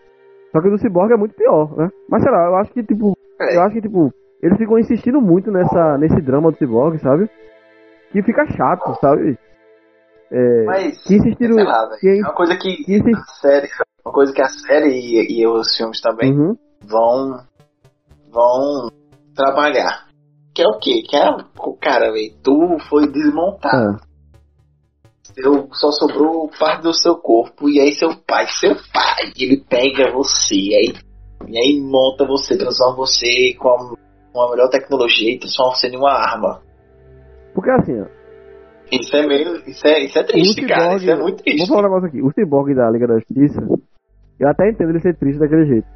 [0.53, 1.89] Só que o do Cyborg é muito pior, né?
[2.09, 3.57] Mas sei lá, eu acho que, tipo, É.
[3.57, 7.29] eu acho que, tipo, eles ficam insistindo muito nessa, nesse drama do Cyborg, sabe?
[8.13, 9.39] Que fica chato, sabe?
[10.31, 11.55] É, Mas, que insistiram.
[11.55, 13.69] sei lá, que- É uma coisa que que insi- a série,
[14.05, 16.55] uma coisa que a série e, e os filmes também Uhum.
[16.87, 17.41] vão
[18.31, 18.89] vão
[19.35, 20.07] trabalhar.
[20.55, 21.03] Que é o quê?
[21.09, 24.01] Que é o cara, velho, tu foi desmontado.
[25.35, 27.69] Seu, só sobrou parte do seu corpo.
[27.69, 30.95] E aí seu pai, seu pai, ele pega você e aí,
[31.47, 33.95] e aí monta você, transforma você com a,
[34.33, 36.61] com a melhor tecnologia e transforma você em uma arma.
[37.55, 38.07] Porque assim, ó,
[38.91, 39.57] Isso é meio.
[39.67, 40.97] Isso é, isso é triste, o cara.
[40.97, 41.69] Isso é muito Vou triste.
[41.69, 42.23] falar um negócio aqui.
[42.23, 43.61] O Cyborg da Liga da Justiça,
[44.41, 45.87] eu até entendo ele ser triste daquele jeito.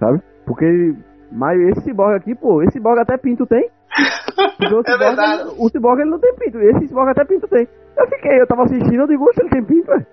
[0.00, 0.20] Sabe?
[0.46, 0.66] Porque.
[1.30, 3.68] Mas esse Cyborg aqui, pô, esse Cyborg até pinto tem.
[4.72, 5.42] O É verdade.
[5.42, 6.58] ele- o Cyborg ele não tem pinto.
[6.58, 7.66] Esse Cyborg até pinto tem.
[7.96, 10.06] Eu fiquei, eu tava assistindo, eu digo, "Oxe, ele tem pinto, velho.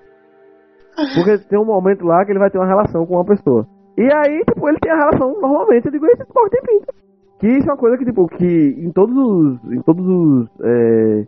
[1.16, 3.68] Porque tem um momento lá que ele vai ter uma relação com uma pessoa.
[3.98, 5.86] E aí, tipo, ele tem a relação normalmente.
[5.86, 6.94] Eu digo, esse Cyborg tem pinto.
[7.40, 8.46] Que isso é uma coisa que, tipo, que
[8.78, 9.72] em todos os.
[9.74, 10.50] Em todos os.
[10.64, 11.26] é,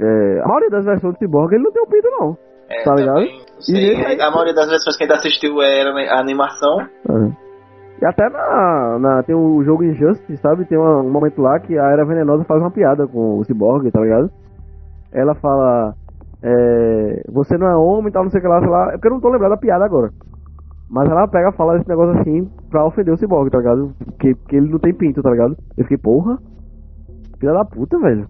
[0.00, 2.38] é, a maioria das versões do Cyborg ele não tem um pinto, não.
[2.70, 3.26] É, tá ligado?
[3.60, 3.94] sei.
[3.96, 6.78] E A maioria das versões que ainda assistiu era a animação.
[8.00, 10.64] E até na, na- tem o jogo Injustice, sabe?
[10.66, 13.90] Tem uma- um momento lá que a Era Venenosa faz uma piada com o Cyborg,
[13.90, 14.30] tá ligado?
[15.12, 15.94] Ela fala,
[16.42, 18.88] é, você não é homem e tal, não sei o que lá, sei lá.
[18.88, 20.10] É porque eu não tô lembrado da piada agora.
[20.90, 23.92] Mas ela pega e fala esse negócio assim pra ofender o Cyborg, tá ligado?
[24.20, 25.56] Que, que ele não tem pinto, tá ligado?
[25.76, 26.38] Eu fiquei, porra,
[27.40, 28.26] filha da puta, velho.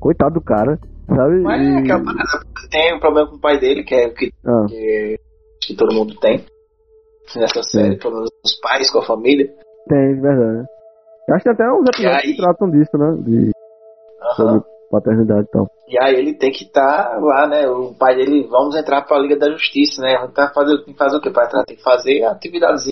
[0.00, 1.40] Coitado do cara, sabe?
[1.42, 2.24] Mas E- é aquela parada.
[2.70, 5.16] Tem um problema com o pai dele, que é o que, Ah, que,
[5.62, 6.44] que todo mundo tem.
[7.36, 9.46] Nessa série, pelo menos os pais com a família.
[9.88, 10.66] tem, de verdade.
[11.28, 12.32] Eu acho que até uns episódios aí?
[12.32, 13.16] que tratam disso, né?
[13.20, 13.50] De,
[14.36, 15.66] sobre paternidade e tal.
[15.88, 17.66] E aí ele tem que estar lá, né?
[17.68, 20.16] O pai dele, vamos entrar pra Liga da Justiça, né?
[20.18, 21.64] Vamos tá fazer, tem que fazer o que pra entrar?
[21.64, 22.90] Tem que fazer atividades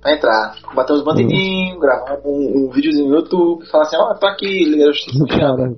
[0.00, 0.54] pra entrar.
[0.74, 4.86] Bater uns bandidinhos, gravar um, um videozinho no YouTube, falar assim, ó, tô aqui, Liga
[4.86, 5.24] da Justiça.
[5.38, 5.74] Cara,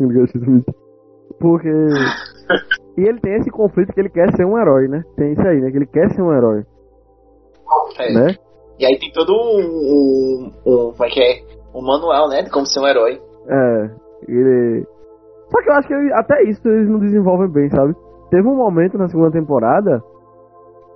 [0.00, 0.74] eu gosto muito.
[1.38, 1.68] Porque.
[2.96, 5.02] e ele tem esse conflito que ele quer ser um herói, né?
[5.16, 5.70] Tem isso aí, né?
[5.70, 6.64] Que ele quer ser um herói,
[7.98, 8.12] É.
[8.12, 8.34] né?
[8.78, 11.42] E aí tem todo um, um, um- Como é que é?
[11.74, 12.42] Um manual, né?
[12.42, 13.20] De como ser um herói.
[13.48, 13.90] É.
[14.28, 14.86] Ele.
[15.50, 17.94] Só que eu acho que ele- até isso eles não desenvolvem bem, sabe?
[18.30, 20.02] Teve um momento na segunda temporada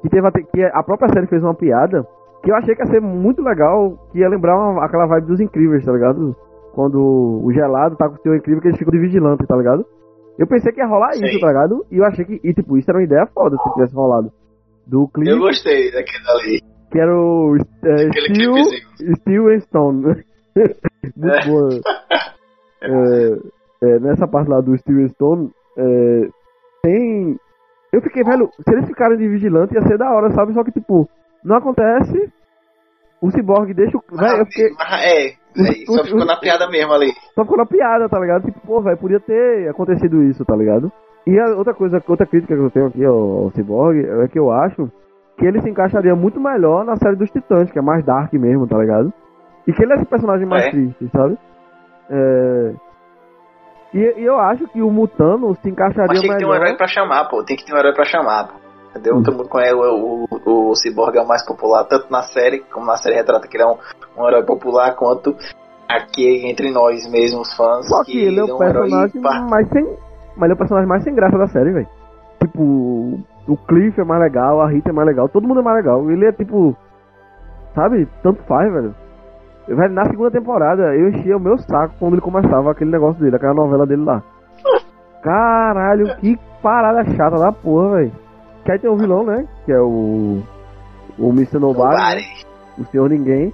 [0.02, 2.06] que teve até, que a própria série fez uma piada
[2.42, 5.40] que eu achei que ia ser muito legal, que ia lembrar uma- aquela vibe dos
[5.40, 6.34] incríveis, tá ligado?
[6.74, 6.98] Quando
[7.44, 9.84] o gelado tá com o seu incrível que eles ficam de vigilante, tá ligado?
[10.38, 11.24] Eu pensei que ia rolar Sim.
[11.24, 11.84] isso, tá ligado?
[11.90, 14.30] E eu achei que, e tipo, isso era uma ideia foda se tivesse rolado.
[14.86, 16.60] Do clipe, Eu gostei daquele ali.
[16.90, 18.54] que era o é, Steel.
[19.16, 20.02] Steel Stone.
[21.16, 21.46] Muito É.
[21.48, 21.68] boa.
[22.84, 26.28] É, é, nessa parte lá do Steel Stone, é,
[26.82, 27.38] tem.
[27.92, 30.52] Eu fiquei, velho, se eles ficarem de vigilante ia ser da hora, sabe?
[30.52, 31.08] Só que, tipo,
[31.44, 32.32] não acontece.
[33.20, 34.02] O Cyborg deixa o.
[34.10, 34.68] Eu fiquei.
[34.76, 35.34] Mas, é, é,
[35.86, 37.12] só ficou na piada mesmo ali.
[37.36, 38.46] Só ficou na piada, tá ligado?
[38.46, 40.90] Tipo, pô, velho, podia ter acontecido isso, tá ligado?
[41.26, 44.38] E a outra coisa, outra crítica que eu tenho aqui ao, ao Cyborg é que
[44.38, 44.90] eu acho
[45.38, 48.66] que ele se encaixaria muito melhor na série dos Titãs, que é mais dark mesmo,
[48.66, 49.12] tá ligado?
[49.66, 50.70] E que ele é esse personagem mais É.
[50.70, 51.38] triste, sabe?
[52.10, 52.72] É...
[53.94, 56.64] E, e eu acho que o Mutano se encaixaria Mas tem que ter um melhor.
[56.66, 57.44] herói pra chamar, pô.
[57.44, 58.54] Tem que ter um herói pra chamar, pô.
[58.90, 59.16] Entendeu?
[59.16, 59.22] Hum.
[59.22, 62.86] Todo mundo conhece o, o, o Cyborg é o mais popular, tanto na série, como
[62.86, 63.76] na série retrata que ele é um,
[64.18, 65.34] um herói popular, quanto
[65.88, 67.86] aqui entre nós mesmos, fãs.
[67.88, 69.86] Só que ele é o personagem par- mais sem.
[70.36, 71.88] Mas ele é o personagem mais sem graça da série, velho.
[72.40, 75.76] Tipo, o Cliff é mais legal, a Rita é mais legal, todo mundo é mais
[75.76, 76.10] legal.
[76.10, 76.76] Ele é tipo.
[77.74, 78.08] Sabe?
[78.22, 78.94] Tanto faz, velho.
[79.68, 83.36] Velho, na segunda temporada eu enchia o meu saco quando ele começava aquele negócio dele,
[83.36, 84.22] aquela novela dele lá.
[85.22, 88.12] Caralho, que parada chata da porra, velho.
[88.64, 89.46] Que aí tem um vilão, né?
[89.64, 90.42] Que é o.
[91.18, 91.58] O Mr.
[91.58, 91.98] Nobody, né?
[91.98, 92.46] Nobody.
[92.78, 93.52] o Senhor Ninguém.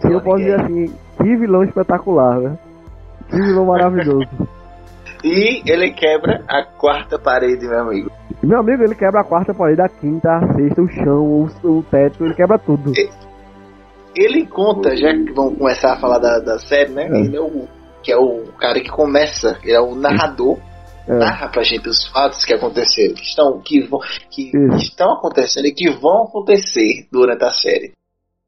[0.00, 2.58] Que eu Senhor posso dizer assim, que vilão espetacular, né?
[3.28, 4.28] Que vilão maravilhoso.
[5.24, 8.10] E ele quebra a quarta parede, meu amigo.
[8.42, 11.82] Meu amigo, ele quebra a quarta parede, a quinta, a sexta, o chão, o, o
[11.84, 12.92] teto, ele quebra tudo.
[14.16, 17.04] Ele conta, já que vamos começar a falar da, da série, né?
[17.04, 17.20] É.
[17.20, 17.68] Ele é o
[18.02, 20.58] que é o cara que começa, ele é o narrador,
[21.06, 21.14] É.
[21.14, 24.76] narra pra gente os fatos que aconteceram, que estão, que vão, que Isso.
[24.90, 27.92] estão acontecendo e que vão acontecer durante a série.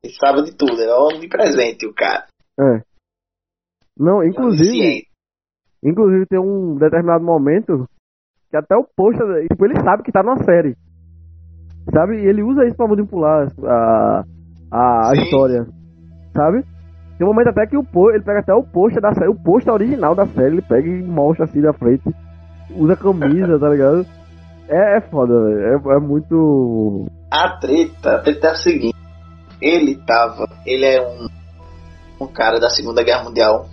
[0.03, 2.27] Ele sabe de tudo, ele é onipresente o cara.
[2.61, 2.83] É.
[3.97, 5.09] Não, inclusive, onisciente.
[5.85, 7.87] Inclusive tem um determinado momento
[8.51, 10.76] que até o pôster, tipo, ele sabe que tá numa série.
[11.93, 12.22] Sabe?
[12.22, 14.24] E ele usa isso pra manipular a,
[14.70, 15.66] a, a história.
[16.32, 16.64] Sabe?
[17.18, 19.72] Tem um momento até que o ele pega até o pôster da série, o pôster
[19.72, 22.03] original da série, ele pega e mostra assim da frente,
[22.76, 24.05] usa camisa, tá ligado?
[24.68, 25.61] É, é foda, velho.
[25.61, 27.07] É, é muito.
[27.30, 28.97] A treta, treta é a seguinte.
[29.61, 30.47] Ele tava.
[30.66, 31.28] Ele é um.
[32.20, 33.66] Um cara da Segunda Guerra Mundial.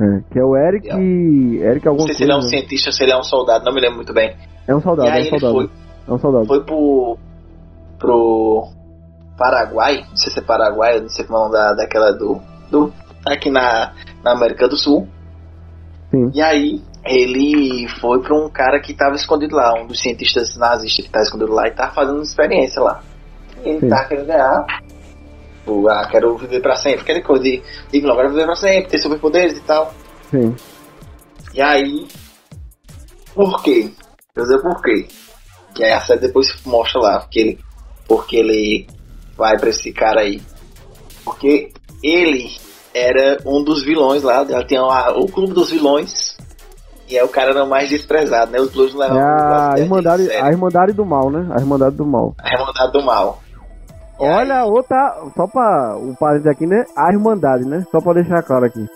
[0.00, 0.88] É, que é o Eric.
[0.88, 3.64] Eric algum Não sei se ele é um cientista ou se ele é um soldado,
[3.64, 4.36] não me lembro muito bem.
[4.66, 5.54] É um soldado, é um soldado.
[5.54, 5.70] Foi,
[6.08, 6.46] é um soldado.
[6.46, 7.18] Foi pro.
[7.98, 8.68] pro.
[9.36, 12.40] Paraguai, não sei se é Paraguai, não sei como é o nome da, daquela do.
[12.70, 12.92] do
[13.26, 13.92] aqui na,
[14.22, 15.08] na América do Sul.
[16.10, 16.30] Sim.
[16.32, 21.04] E aí, ele foi para um cara que estava escondido lá, um dos cientistas nazistas
[21.04, 23.00] que estava escondido lá e estava fazendo uma experiência lá.
[23.62, 23.88] Ele Sim.
[23.88, 24.66] tá querendo ganhar.
[25.64, 28.90] Tipo, ah, quero viver para sempre, aquela coisa de, digo, não, quero viver para sempre,
[28.90, 29.94] ter superpoderes e tal.
[30.30, 30.54] Sim.
[31.54, 32.06] E aí,
[33.34, 33.90] por quê?
[34.36, 35.08] Eu dizer por quê.
[35.74, 37.58] Que aí a série depois mostra lá, porque ele,
[38.06, 38.86] porque ele
[39.38, 40.42] vai para esse cara aí.
[41.24, 42.50] Porque ele
[42.92, 46.36] era um dos vilões lá, ela tinha o clube dos vilões,
[47.08, 48.60] e é o cara era mais desprezado, né?
[48.60, 51.48] Os Blues levam é a, Irmandade, a Irmandade do Mal, né?
[51.56, 52.34] A Irmandade do Mal.
[52.38, 53.43] A Irmandade do Mal.
[54.18, 56.84] Olha, outra, só pra o parede aqui, né?
[56.96, 57.84] A Irmandade, né?
[57.90, 58.86] Só pra deixar claro aqui.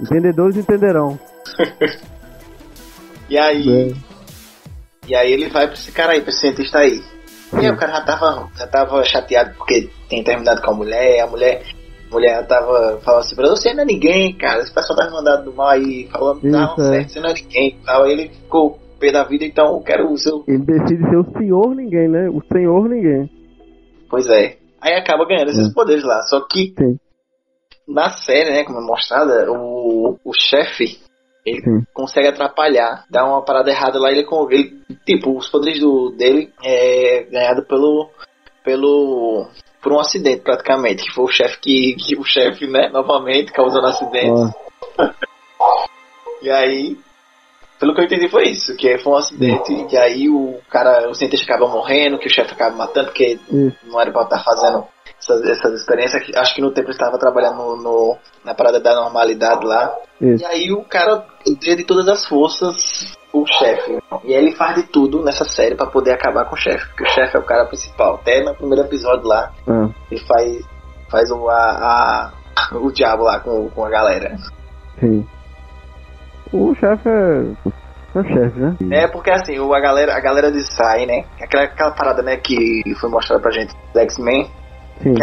[0.00, 1.18] Entendedores entenderão.
[3.28, 3.90] e aí.
[3.90, 3.94] É.
[5.08, 7.00] E aí ele vai pra esse cara aí, pra esse cientista aí.
[7.54, 11.20] E aí o cara já tava, já tava chateado porque tem terminado com a mulher,
[11.20, 11.62] a mulher
[12.10, 14.60] mulher tava falando assim pra você não é ninguém, cara.
[14.60, 16.76] Esse pessoal tá mandando do mal aí, falando não, é.
[16.76, 17.78] certo, você não é ninguém.
[17.84, 18.04] Tal.
[18.04, 20.44] Aí ele ficou pé da vida, então eu quero o seu.
[20.46, 22.28] Ele decide ser o senhor ninguém, né?
[22.28, 23.30] O senhor ninguém.
[24.10, 24.56] Pois é.
[24.80, 25.74] Aí acaba ganhando esses é.
[25.74, 26.22] poderes lá.
[26.22, 26.98] Só que Sim.
[27.86, 30.98] na série, né, como é mostrada, o, o chefe
[31.44, 31.86] ele Sim.
[31.94, 37.22] consegue atrapalhar, dá uma parada errada lá, ele, ele tipo, os poderes do, dele é
[37.30, 38.10] ganhado pelo
[38.62, 39.48] pelo
[39.82, 43.86] por um acidente praticamente, que foi o chefe que, que o chefe, né, novamente causando
[43.86, 44.54] acidente.
[44.98, 45.14] Ah.
[46.42, 46.98] e aí,
[47.78, 51.14] pelo que eu entendi foi isso, que foi um acidente e aí o cara, o
[51.14, 53.38] cientista acaba morrendo, que o chefe acaba matando porque
[53.84, 54.84] não era para estar fazendo
[55.18, 56.22] essas, essas experiências.
[56.36, 59.94] Acho que no tempo ele estava trabalhando no, no, na parada da normalidade lá.
[60.20, 60.42] Isso.
[60.42, 63.98] E aí o cara, de todas as forças, o chefe.
[64.24, 67.12] E ele faz de tudo nessa série para poder acabar com o chefe, porque o
[67.12, 68.14] chefe é o cara principal.
[68.16, 69.88] Até no primeiro episódio lá, ah.
[70.10, 70.64] ele faz,
[71.10, 72.32] faz o, a,
[72.72, 74.36] a, o diabo lá com, com a galera.
[74.98, 75.26] Sim.
[76.52, 77.70] O chefe é.
[78.14, 78.76] É o chefe, né?
[78.90, 81.24] É, porque assim, o, a galera, a galera de sai, né?
[81.40, 84.50] Aquela, aquela parada, né, que foi mostrada pra gente do X-Men.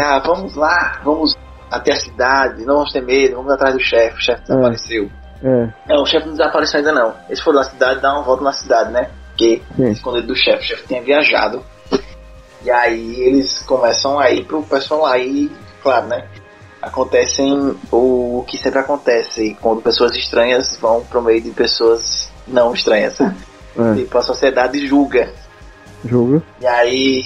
[0.00, 1.36] Ah, vamos lá, vamos
[1.70, 4.44] até a cidade, não vamos ter medo, vamos atrás do chefe, o chefe é.
[4.44, 5.10] desapareceu.
[5.42, 5.72] É.
[5.88, 7.14] Não, o chefe não desapareceu ainda não.
[7.28, 9.10] Eles foram na cidade dar uma volta na cidade, né?
[9.30, 11.62] Porque escondido do chefe, o chefe tinha viajado.
[12.64, 15.50] E aí eles começam a ir pro pessoal lá e,
[15.82, 16.26] claro, né?
[16.80, 23.18] Acontecem o que sempre acontece quando pessoas estranhas vão pro meio de pessoas não estranhas.
[23.78, 23.94] É.
[23.94, 25.30] Tipo, a sociedade julga.
[26.02, 26.42] Julga.
[26.62, 27.22] E aí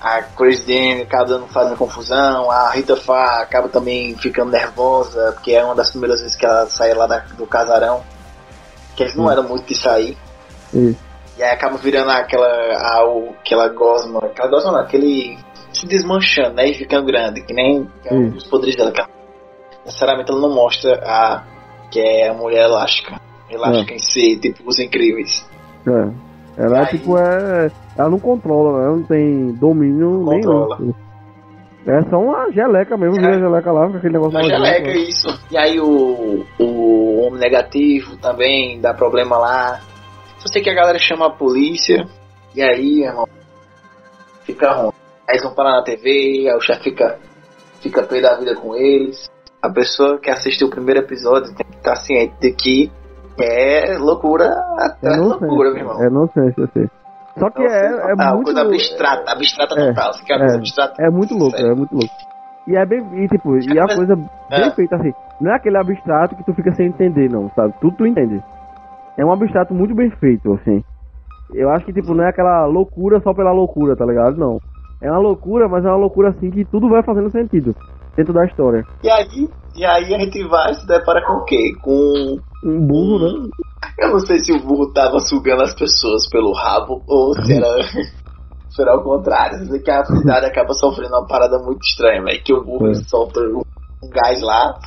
[0.00, 5.50] a Chris Dane acaba dando, fazendo confusão, a Rita Fa acaba também ficando nervosa, porque
[5.50, 8.04] é uma das primeiras vezes que ela sai lá da, do casarão,
[8.94, 10.16] que eles não eram muito de sair.
[11.36, 13.02] E aí acaba virando aquela, a,
[13.40, 15.36] aquela gosma, aquela gosma não, aquele
[15.72, 18.92] se desmanchando, né, e ficando grande, que nem é um dos poderes dela.
[18.92, 19.02] Que
[19.84, 21.44] necessariamente ela não mostra a
[21.90, 23.20] que é a mulher elástica.
[23.48, 23.96] Elástica é.
[23.96, 25.48] em si, tipo, os incríveis.
[25.86, 26.64] É.
[26.64, 26.86] Ela, aí...
[26.86, 27.70] tipo, é.
[27.96, 28.84] Ela não controla, né?
[28.86, 30.42] Ela não tem domínio não nenhum.
[30.42, 30.78] Controla.
[31.86, 35.28] É só uma geleca mesmo, vira geleca lá, aquele negócio Uma geleca, geleca, isso.
[35.52, 39.80] E aí o, o homem negativo também dá problema lá.
[40.38, 42.08] Só sei que a galera chama a polícia,
[42.56, 43.28] e aí, irmão,
[44.42, 44.92] fica ruim.
[45.28, 47.18] Aí eles vão parar na TV, aí o chefe fica,
[47.80, 49.28] fica pé da vida com eles.
[49.60, 52.92] A pessoa que assistiu o primeiro episódio tem que estar ciente de que
[53.38, 54.44] é loucura
[55.02, 56.02] é loucura, meu irmão.
[56.02, 56.86] É nonsense, eu sei.
[57.38, 58.44] Só que é, é muito...
[58.44, 60.12] coisa abstrata, abstrata é, total.
[60.12, 61.02] Você quer é, coisa abstrata?
[61.02, 62.14] É muito louco, é muito louco.
[62.66, 64.70] E é bem, e tipo, e a coisa bem é.
[64.70, 65.12] feita assim.
[65.40, 67.74] Não é aquele abstrato que tu fica sem entender, não, sabe?
[67.80, 68.42] Tudo tu entende.
[69.18, 70.82] É um abstrato muito bem feito, assim.
[71.54, 74.36] Eu acho que, tipo, não é aquela loucura só pela loucura, tá ligado?
[74.36, 74.58] Não.
[75.00, 77.74] É uma loucura, mas é uma loucura assim que tudo vai fazendo sentido
[78.16, 78.82] dentro da história.
[79.02, 81.72] E aí, e aí a gente vai se depara com o quê?
[81.82, 83.48] Com um burro, né?
[83.98, 87.82] Eu não sei se o burro tava sugando as pessoas pelo rabo ou se era,
[88.70, 89.66] se era ao contrário.
[89.66, 92.42] Sei que a cidade acaba sofrendo uma parada muito estranha, velho.
[92.42, 92.94] Que o burro é.
[92.94, 93.62] solta um,
[94.10, 94.78] gás lá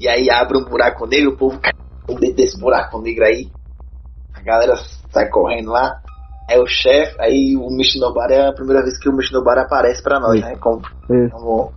[0.00, 1.72] e aí abre um buraco negro, o povo cai
[2.08, 3.50] dentro desse buraco negro aí.
[4.44, 4.76] galera
[5.10, 6.00] sai correndo lá.
[6.48, 10.20] É o chefe, aí o Mishinobara é a primeira vez que o Mishinobara aparece pra
[10.20, 10.56] nós, né?
[10.56, 10.82] Como,
[11.30, 11.72] como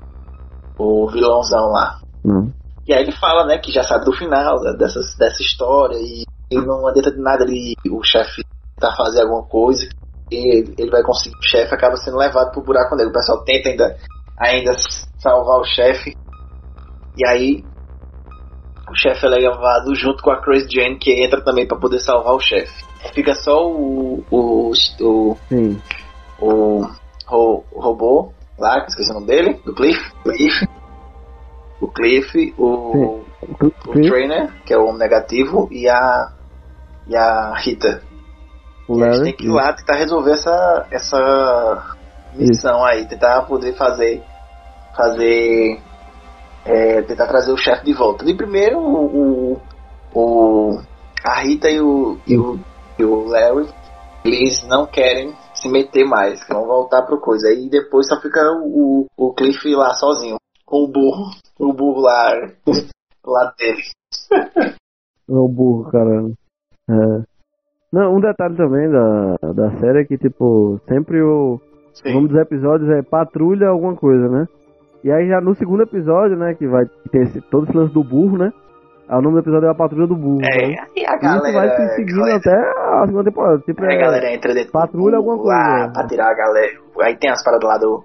[0.78, 1.98] o vilãozão lá.
[2.26, 2.52] Hum.
[2.88, 6.24] E aí ele fala, né, que já sabe do final né, dessas, dessa história e,
[6.52, 8.44] e não adianta de nada ele, o chefe
[8.80, 9.88] tá fazer alguma coisa
[10.32, 11.36] e ele, ele vai conseguir.
[11.38, 13.12] O chefe acaba sendo levado pro buraco negro.
[13.12, 13.98] O pessoal tenta ainda,
[14.38, 14.72] ainda
[15.18, 16.16] salvar o chefe.
[17.16, 17.64] E aí
[18.90, 22.34] o chefe é levado junto com a Chris Jane, que entra também para poder salvar
[22.34, 22.86] o chefe.
[23.14, 24.24] Fica só o.
[24.32, 24.72] o.
[24.72, 25.38] o.
[25.50, 25.82] Sim.
[26.40, 26.86] o,
[27.30, 30.00] o, o robô lá, que esqueci o nome dele, do Cliff.
[30.24, 30.68] Cliff.
[31.80, 33.22] O Cliff, o,
[33.88, 36.32] o Trainer, que é o homem negativo, e a.
[37.08, 38.02] e a Rita.
[38.88, 41.98] O E a gente tem que ir lá tentar resolver essa, essa
[42.34, 44.24] missão aí, tentar poder fazer.
[44.96, 45.80] fazer.
[46.68, 48.30] É, tentar trazer o chefe de volta.
[48.30, 49.58] E primeiro o,
[50.14, 50.80] o,
[51.24, 52.60] a Rita e o, e o,
[53.00, 53.70] e o Larry,
[54.26, 57.48] eles não querem se meter mais, vão voltar pro coisa.
[57.48, 62.34] Aí depois só fica o, o Cliff lá sozinho, com o burro, o burro lá,
[63.26, 63.82] lá dele.
[65.30, 66.34] É o burro, caramba.
[66.90, 67.24] É.
[67.92, 71.60] Não, um detalhe também da, da série é que, tipo, sempre o,
[72.06, 74.48] o nome dos episódios é Patrulha alguma coisa, né?
[75.04, 78.04] E aí já no segundo episódio, né, que vai ter esse, todo esse lance do
[78.04, 78.52] burro, né?
[79.10, 80.40] O nome do episódio é a Patrulha do Burro.
[80.42, 80.48] né?
[80.52, 81.48] É, e a E galera.
[81.48, 82.56] isso vai se seguindo galera- até
[83.02, 83.60] a segunda temporada.
[83.60, 85.92] Tipo, a é, galera entra dentro patrulha do burro alguma coisa.
[85.94, 86.72] pra tirar a galera.
[87.04, 88.04] Aí tem as paradas lá do.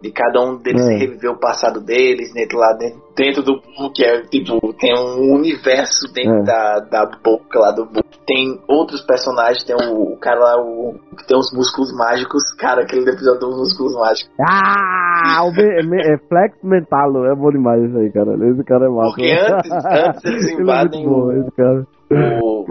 [0.00, 0.96] De cada um deles É.
[0.96, 3.60] reviver o passado deles, dentro lá dentro, dentro do
[3.92, 6.42] que é tipo, tem um universo dentro É.
[6.44, 8.04] da, da boca lá do burro.
[8.24, 12.82] Tem outros personagens, tem o, o cara lá, o que tem os músculos mágicos, cara,
[12.82, 14.32] aquele episódio dos músculos mágicos.
[14.40, 18.34] Ah, o me, me, é Flex Mentalo, é bom demais isso aí, cara.
[18.48, 19.08] Esse cara é massa.
[19.10, 19.72] Porque antes-
[20.06, 21.86] antes eles Ele é invadem bom, o- esse cara.
[22.40, 22.64] O,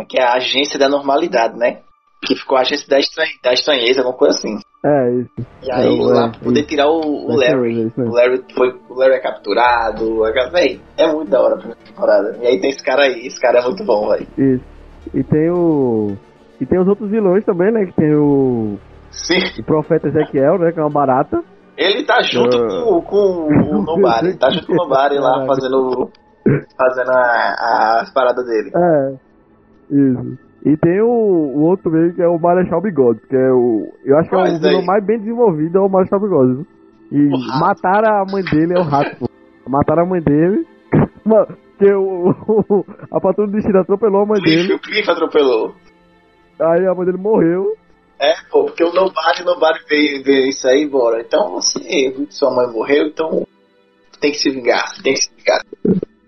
[0.00, 0.24] é que é?
[0.24, 1.80] A agência da normalidade, né?
[2.22, 4.56] Que ficou a agência da, estran da estranheza, alguma coisa assim.
[4.84, 5.30] É, isso.
[5.62, 7.92] E aí, É, lá é, pra poder tirar o, o É, Larry.
[7.96, 8.00] é.
[8.02, 8.68] O Larry foi.
[8.88, 10.20] O Larry é capturado.
[10.52, 12.36] Véi, é muito da hora a primeira temporada.
[12.40, 14.26] E aí tem esse cara aí, esse cara é muito bom, velho.
[14.38, 14.64] Isso.
[15.14, 16.16] E tem o.
[16.60, 17.84] E tem os outros vilões também, né?
[17.86, 18.78] Que tem o.
[19.10, 19.38] Sim.
[19.60, 20.72] O Profeta Ezequiel, né?
[20.72, 21.42] Que é uma barata.
[21.76, 22.84] Ele tá junto É.
[22.84, 24.28] com, com o Nobari.
[24.28, 26.10] Ele tá junto com o Nobari lá fazendo.
[26.76, 28.70] Fazendo a- a- as paradas dele.
[28.74, 29.14] É.
[29.94, 30.38] Isso.
[30.64, 33.92] E tem o, o outro também, que é o Marechal Bigode, que é o.
[34.04, 36.66] Eu acho que é Qual o é vilão mais bem desenvolvido, é o Marechal Bigode.
[37.10, 39.16] E mataram a mãe dele, é o rato.
[39.18, 39.26] pô.
[39.68, 40.66] Mataram a mãe dele.
[41.24, 41.46] Mano,
[41.78, 44.74] que o, o- a patrulha do destino atropelou a mãe Cliff, dele.
[44.74, 45.74] o Cliff atropelou.
[46.60, 47.74] Aí a mãe dele morreu.
[48.20, 51.22] É, pô, porque o Nobari, o Nobari veio, veio isso aí embora.
[51.22, 53.46] Então que sua mãe morreu, então
[54.20, 55.62] tem que se vingar, tem que se vingar.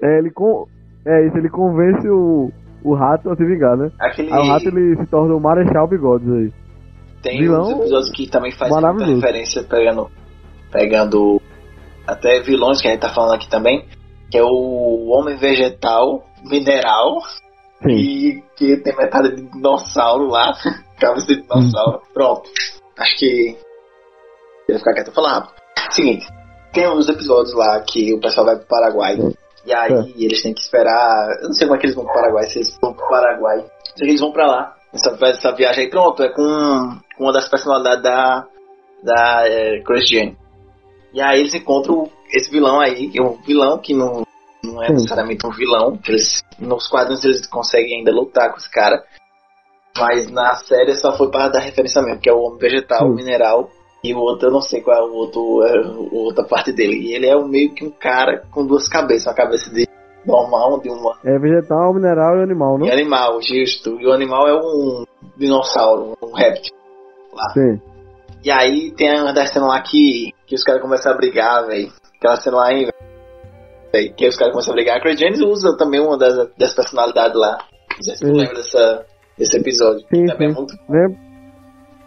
[0.03, 0.67] É, ele con...
[1.07, 2.51] é isso, ele convence o,
[2.85, 3.91] o rato a se vingar, né?
[4.01, 4.33] Aquele.
[4.33, 6.53] Aí o rato ele se torna o Marechal Bigodes aí.
[7.23, 10.11] Tem vilão uns episódios que também faz muita referência pegando,
[10.73, 11.41] pegando
[12.07, 13.87] até vilões que a gente tá falando aqui também,
[14.31, 17.21] que é o Homem Vegetal Mineral
[17.83, 17.91] Sim.
[17.91, 20.53] e que tem metade de dinossauro lá,
[20.99, 22.01] cabeça de dinossauro.
[22.13, 22.51] Pronto.
[22.99, 23.57] Acho que.
[24.69, 25.55] Vou ficar quieto e falar rápido.
[25.91, 26.27] Seguinte,
[26.73, 29.17] tem uns episódios lá que o pessoal vai pro Paraguai.
[29.65, 30.25] E aí É.
[30.25, 31.39] eles têm que esperar.
[31.41, 33.65] Eu não sei como é que eles vão pro Paraguai, se eles vão pro Paraguai.
[33.97, 34.77] Se eles vão pra lá.
[34.93, 38.47] Essa, essa viagem aí, pronto, é com, com uma das personalidades da,
[39.03, 40.37] da é, Chris Jane.
[41.15, 44.23] E aí eles encontram esse vilão aí, que é um vilão que não,
[44.65, 44.95] não é Sim.
[44.95, 45.97] necessariamente um vilão.
[45.97, 49.03] Que eles, nos quadrinhos eles conseguem ainda lutar com esse cara.
[49.97, 53.15] Mas na série só foi para dar referência mesmo, que é o homem vegetal, Sim.
[53.15, 53.71] mineral.
[54.05, 56.97] E o outro, eu não sei qual é o outro, é, o outra parte dele.
[56.97, 59.27] E ele é meio que um cara com duas cabeças.
[59.27, 59.87] Uma cabeça de
[60.27, 62.93] normal, de uma É vegetal, mineral e animal, e né?
[62.93, 64.01] animal, justo.
[64.01, 65.05] E o animal é um
[65.37, 66.75] dinossauro, um réptil.
[67.55, 67.81] Sim.
[68.45, 71.93] E aí tem uma das cenas lá que, que os caras começam a brigar, velho.
[72.17, 72.89] Aquela cena lá aí,
[73.93, 74.15] velho.
[74.15, 74.97] Que os caras começam a brigar.
[74.97, 77.59] A Craig James usa também uma das, das personalidades lá.
[77.97, 79.07] Não sei se tu lembra dessa,
[79.39, 80.01] desse episódio.
[80.13, 80.57] Sim, também é sim.
[80.57, 80.75] muito.
[80.89, 81.19] Lembro?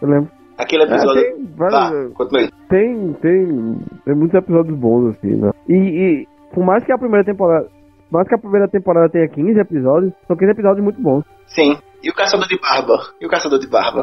[0.02, 0.35] Eu lembro.
[0.58, 1.22] Aquele É, episódio.
[1.22, 2.50] tem, Tá, vários, continue.
[2.68, 5.50] tem, tem, tem muitos episódios bons, assim, né?
[5.68, 7.66] E, e por mais que a primeira temporada.
[8.10, 11.24] Por mais que a primeira temporada tenha 15 episódios, são 15 episódios muito bons.
[11.46, 11.76] Sim.
[12.02, 12.98] E o caçador de barba?
[13.20, 14.02] E o caçador de barba?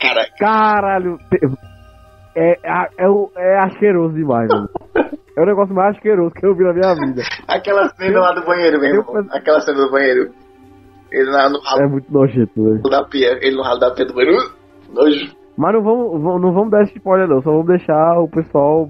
[0.00, 1.16] Cara, Caralho!
[1.30, 1.38] te-
[2.34, 4.68] É, é, é, é asqueroso demais, mano.
[5.36, 7.22] É o negócio mais asqueroso que eu vi na minha vida.
[7.48, 9.04] aquela cena lá do banheiro mesmo.
[9.16, 10.30] eu- Aquela cena do banheiro.
[11.12, 12.82] Ele lá no ralo É muito nojento, velho.
[12.82, 13.38] da pia.
[13.40, 14.36] Ele no ralo da pia do banheiro.
[14.38, 15.34] Uh, Nojo.
[15.56, 17.42] Mas não vamos, não vamos dar esse spoiler, não.
[17.42, 18.88] Só vamos deixar o pessoal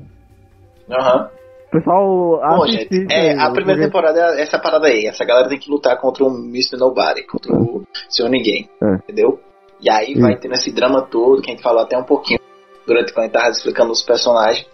[0.91, 1.31] Aham.
[1.71, 3.87] pessoal Bom, gente, é, a primeira porque...
[3.87, 5.07] temporada é essa parada aí.
[5.07, 6.77] Essa galera tem que lutar contra um Mr.
[6.79, 8.69] Nobody, contra o Senhor Ninguém.
[8.83, 8.95] É.
[8.97, 9.39] Entendeu?
[9.81, 10.21] E aí Sim.
[10.21, 12.41] vai tendo esse drama todo, que a gente falou até um pouquinho
[12.87, 14.67] durante quando a gente tava explicando os personagens.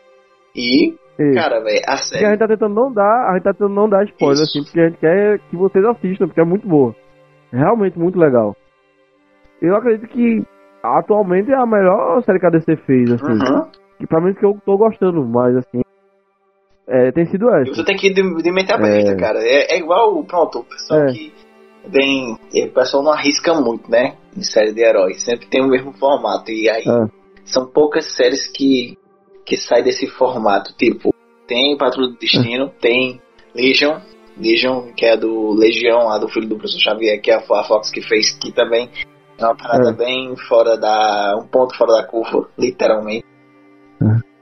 [0.55, 1.35] E, Isso.
[1.35, 2.25] cara, velho, a série.
[2.25, 4.59] a gente tá tentando não dar, a gente tá tentando não dar spoiler, Isso.
[4.59, 6.95] assim, porque a gente quer que vocês assistam, porque é muito boa.
[7.53, 8.57] Realmente muito legal.
[9.61, 10.43] Eu acredito que
[10.83, 13.33] atualmente é a melhor série que a DC fez, assim.
[13.33, 13.67] Uhum.
[13.99, 15.83] Que pra mim que eu tô gostando mais, assim.
[16.87, 17.75] É, tem sido essa.
[17.75, 19.17] Você tem que ir de, de mente aberta, é...
[19.17, 19.39] cara.
[19.41, 21.13] É, é, igual, pronto, o pessoal é.
[21.13, 21.33] que
[21.91, 22.33] tem.
[22.33, 24.17] O pessoal não arrisca muito, né?
[24.37, 25.23] Em série de heróis.
[25.23, 26.51] Sempre tem o mesmo formato.
[26.51, 27.07] E aí é.
[27.45, 28.99] são poucas séries que,
[29.47, 30.75] que saem desse formato.
[30.77, 31.15] Tipo,
[31.47, 32.81] tem Patrulha do Destino, é.
[32.81, 33.21] tem
[33.55, 34.01] Legion.
[34.37, 37.91] Legion, que é do Legião, lá do filho do professor Xavier, que é a Fox
[37.91, 38.89] que fez, que também
[39.43, 39.93] é uma parada é.
[39.95, 41.37] bem fora da.
[41.39, 43.25] um ponto fora da curva, literalmente.
[44.03, 44.33] É.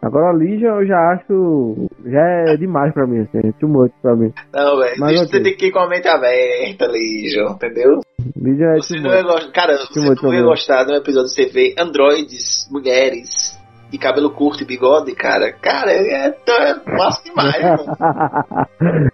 [0.00, 1.88] Agora a Legion eu já acho.
[2.04, 4.32] Já é demais pra mim, assim, é too much pra mim.
[4.52, 5.02] Não, velho.
[5.02, 5.16] Okay.
[5.16, 8.00] você tem que ir com a mente aberta, Legion, entendeu?
[8.36, 9.52] Legion é você não ia gostar.
[9.52, 13.60] Cara, você não ia gostar de um episódio você vê androides, mulheres
[13.92, 15.52] e cabelo curto e bigode, cara.
[15.52, 19.10] Cara, é, é massa demais, mano.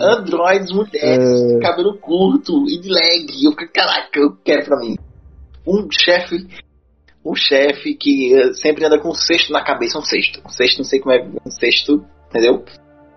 [0.00, 1.60] Androides, mulheres, é...
[1.60, 3.26] cabelo curto e de leg.
[3.44, 4.96] Eu, caraca, eu quero pra mim.
[5.66, 6.46] Um chefe
[7.24, 10.40] um chefe que eh, sempre anda com um cesto na cabeça, um cesto.
[10.44, 12.64] Um cesto, não sei como é, um cesto, entendeu?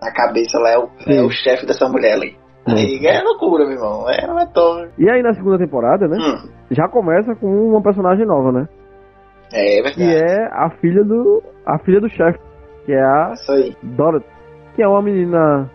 [0.00, 2.36] Na cabeça lá é o, é o chefe dessa mulher ali.
[2.66, 4.08] Aí é loucura, meu irmão.
[4.08, 4.86] É, é tão...
[4.98, 6.16] E aí na segunda temporada, né?
[6.20, 6.48] Hum.
[6.70, 8.68] Já começa com uma personagem nova, né?
[9.52, 9.96] É, é verdade.
[9.96, 11.42] Que é a filha do.
[11.66, 12.38] A filha do chefe.
[12.86, 13.76] Que é a Isso aí.
[13.82, 14.26] Dorothy.
[14.74, 15.70] Que é uma menina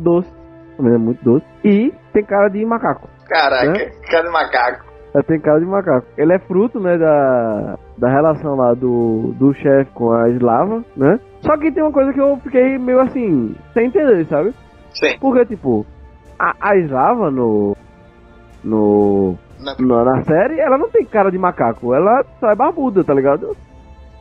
[0.00, 0.30] doce.
[0.78, 1.46] Uma menina muito doce.
[1.64, 3.08] E tem cara de macaco.
[3.28, 3.90] Caraca, né?
[4.10, 4.90] cara de macaco.
[5.12, 6.06] Ela tem cara de macaco.
[6.16, 11.18] Ele é fruto, né, da, da relação lá do, do chefe com a eslava, né?
[11.40, 14.54] Só que tem uma coisa que eu fiquei meio assim, sem entender, sabe?
[14.92, 15.18] Sim.
[15.20, 15.84] Porque, tipo,
[16.38, 17.76] a, a eslava no.
[18.62, 19.36] No.
[19.58, 20.04] Na...
[20.04, 21.92] na série, ela não tem cara de macaco.
[21.92, 23.56] Ela só é barbuda, tá ligado?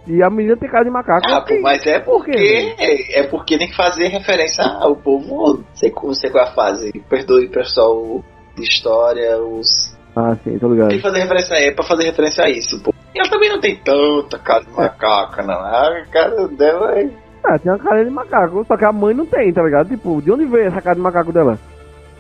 [0.10, 1.22] E a menina tem cara de macaco.
[1.30, 2.32] Ah, pô, mas é porque.
[2.32, 5.64] É, é, porque tem que fazer referência ao povo.
[5.74, 6.91] Sei, sei qual é a fase.
[7.07, 8.24] Perdoe, pessoal,
[8.55, 10.89] de história, os ah, sim, tô ligado.
[10.89, 12.93] Tem que fazer referência a, é pra fazer referência a isso, pô.
[13.14, 15.53] E ela também não tem tanta cara de macaca, não.
[15.53, 17.10] A cara dela é.
[17.43, 19.89] Ah, tem uma cara de macaco, só que a mãe não tem, tá ligado?
[19.89, 21.57] Tipo, de onde veio essa cara de macaco dela?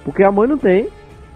[0.05, 0.87] Porque a mãe não tem.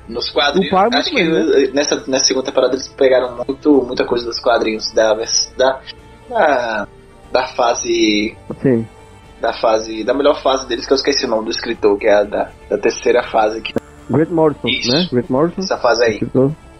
[0.07, 1.69] Nos quadrinhos, pai, acho que né?
[1.73, 5.13] nessa, nessa segunda temporada eles pegaram muito, muita coisa dos quadrinhos da,
[5.57, 5.79] da,
[6.29, 6.87] da,
[7.31, 8.35] da fase.
[8.61, 8.85] Sim.
[9.41, 10.03] Da fase.
[10.03, 12.49] Da melhor fase deles, que eu esqueci o nome do escritor, que é a da,
[12.69, 13.61] da terceira fase.
[13.61, 13.73] Que
[14.09, 14.91] Grant Morrison, Isso.
[14.91, 15.07] né?
[15.11, 15.61] Grant Morrison.
[15.61, 16.19] Essa fase aí.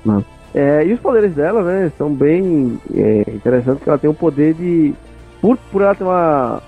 [0.06, 0.24] Não.
[0.54, 4.54] É, e os poderes dela, né, são bem é, interessantes, porque ela tem o poder
[4.54, 4.94] de...
[5.42, 6.62] Por, por ela ter uma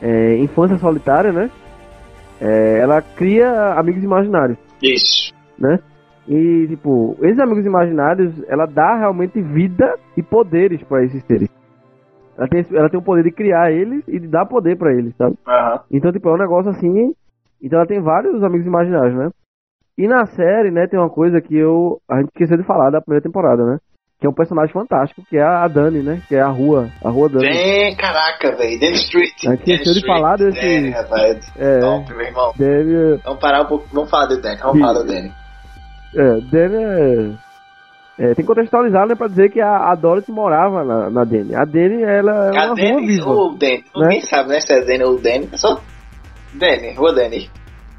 [0.00, 1.50] é, infância solitária, né?
[2.40, 4.58] É, ela cria amigos imaginários.
[4.82, 5.34] Isso.
[5.58, 5.78] Né?
[6.28, 11.48] E, tipo, esses amigos imaginários, ela dá realmente vida e poderes para esses seres.
[12.36, 15.14] Ela tem, ela tem o poder de criar eles e de dar poder para eles,
[15.16, 15.36] sabe?
[15.46, 15.78] Uhum.
[15.90, 17.14] Então, tipo, é um negócio assim.
[17.62, 19.30] Então ela tem vários amigos imaginários, né?
[19.96, 23.00] E na série, né, tem uma coisa que eu a gente esqueceu de falar da
[23.00, 23.78] primeira temporada, né?
[24.20, 26.22] Que é um personagem fantástico, que é a Dani, né?
[26.28, 27.46] Que é a rua, a rua Dani.
[27.46, 28.78] Vem, caraca, velho.
[28.78, 29.46] Dani Street.
[29.46, 30.60] A gente esqueceu de falar desse...
[30.60, 31.52] Danny, rapaz.
[31.56, 31.78] É.
[31.78, 32.52] Top, meu irmão.
[32.58, 33.20] Danny...
[33.24, 35.32] Vamos parar um pouco, vamos falar do Danny, vamos falar do Danny.
[36.14, 37.45] É, Danny é...
[38.18, 41.20] É, tem que contextualizar, né, pra dizer que a, a Dorothy morava na, na.
[41.20, 43.30] A Danny, ela é a uma Danny, rua viva.
[43.30, 43.84] Ou o Danny, né?
[43.94, 45.78] ninguém sabe, né, se é Danny ou Danny, é só
[46.54, 47.50] Danny, rua Danny.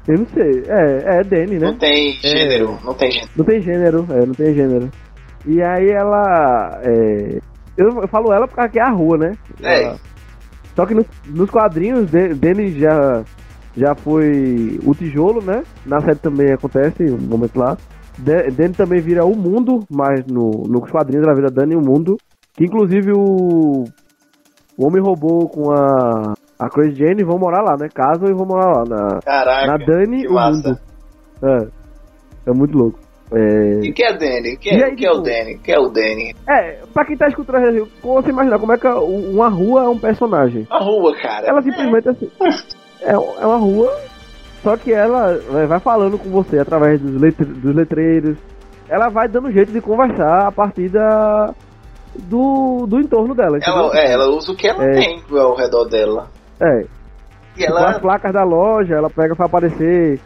[0.08, 0.62] Eu não sei.
[0.66, 1.66] É, é Danny, né?
[1.66, 3.30] Não tem gênero, é, não tem gênero.
[3.36, 4.90] Não tem gênero, é, não tem gênero.
[5.46, 6.80] E aí ela.
[6.82, 7.38] É,
[7.76, 9.32] eu, eu, falo ela porque é a rua, né?
[9.62, 9.84] É.
[9.84, 9.96] Ela,
[10.74, 13.22] só que nos, nos quadrinhos, Danny já,
[13.76, 15.62] já foi o tijolo, né?
[15.86, 17.76] Na série também acontece um momento lá.
[18.18, 22.16] Danny também vira o mundo, mas no, nos quadrinhos ela vira Danny o mundo.
[22.54, 23.84] Que inclusive o.
[24.76, 27.88] O Homem Robô com a a Crazy Jane vão morar lá, né?
[27.94, 28.84] Casam e vão morar lá.
[28.84, 30.68] Na, Caraca, na Dani, o massa.
[30.68, 30.80] mundo.
[31.44, 32.98] É, é muito louco.
[33.32, 33.80] É...
[33.86, 34.56] E que é Danny?
[34.56, 35.58] Que é, aí, que é o tipo, Danny?
[35.58, 36.34] Que é o Danny?
[36.48, 39.98] É, pra quem tá escutando como você imaginar como é que uma rua é um
[39.98, 40.66] personagem?
[40.70, 41.46] Uma rua, cara.
[41.46, 42.10] Ela simplesmente é.
[42.10, 42.30] assim.
[43.00, 43.96] É, é uma rua,
[44.62, 48.36] só que ela vai falando com você através dos, letre, dos letreiros.
[48.88, 51.54] Ela vai dando jeito de conversar a partir da,
[52.24, 53.58] do, do entorno dela.
[53.62, 56.28] Ela, é, ela usa o que ela é, tem ao redor dela.
[56.60, 56.86] É.
[57.56, 57.82] E ela...
[57.82, 60.20] Com as placas da loja, ela pega pra aparecer.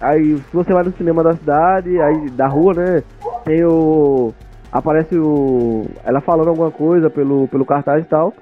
[0.00, 3.02] Aí, se você vai no cinema da cidade, aí da rua, né?
[3.44, 4.32] Tem o.
[4.70, 5.84] Aparece o.
[6.04, 8.32] Ela falando alguma coisa pelo, pelo cartaz e tal.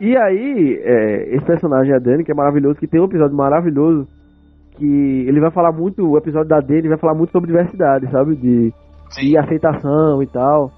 [0.00, 4.06] E aí, é, esse personagem, a Dani, que é maravilhoso, que tem um episódio maravilhoso,
[4.76, 8.36] que ele vai falar muito, o episódio da Dani vai falar muito sobre diversidade, sabe?
[8.36, 8.72] De,
[9.18, 10.70] de aceitação e tal.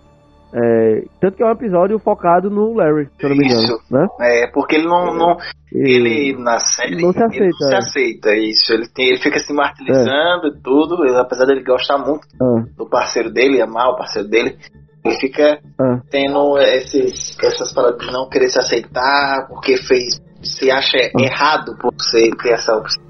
[0.53, 3.62] É, tanto que é um episódio focado no Larry, se eu não me engano.
[3.64, 3.78] Isso.
[3.90, 4.07] Né?
[4.20, 5.14] É, porque ele não.
[5.14, 5.36] não
[5.70, 7.03] ele, na série.
[7.03, 7.44] Não se aceita.
[7.44, 7.78] Ele não se é.
[7.78, 8.72] aceita, isso.
[8.72, 10.49] Ele, tem, ele fica se martirizando é.
[10.49, 12.64] e tudo, apesar dele gostar muito ah.
[12.76, 14.57] do parceiro dele, amar o parceiro dele.
[15.05, 16.01] Ele fica ah.
[16.11, 20.18] tendo esses, essas paradas de não querer se aceitar porque fez.
[20.42, 21.22] Se acha ah.
[21.22, 23.03] errado por você ter essa opção.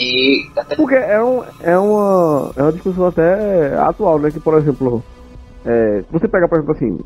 [0.00, 0.74] E até...
[0.74, 4.30] Porque é, um, é, uma, é uma discussão até atual, né?
[4.30, 5.02] Que, por exemplo,
[5.64, 6.98] é, você pega, por exemplo, assim,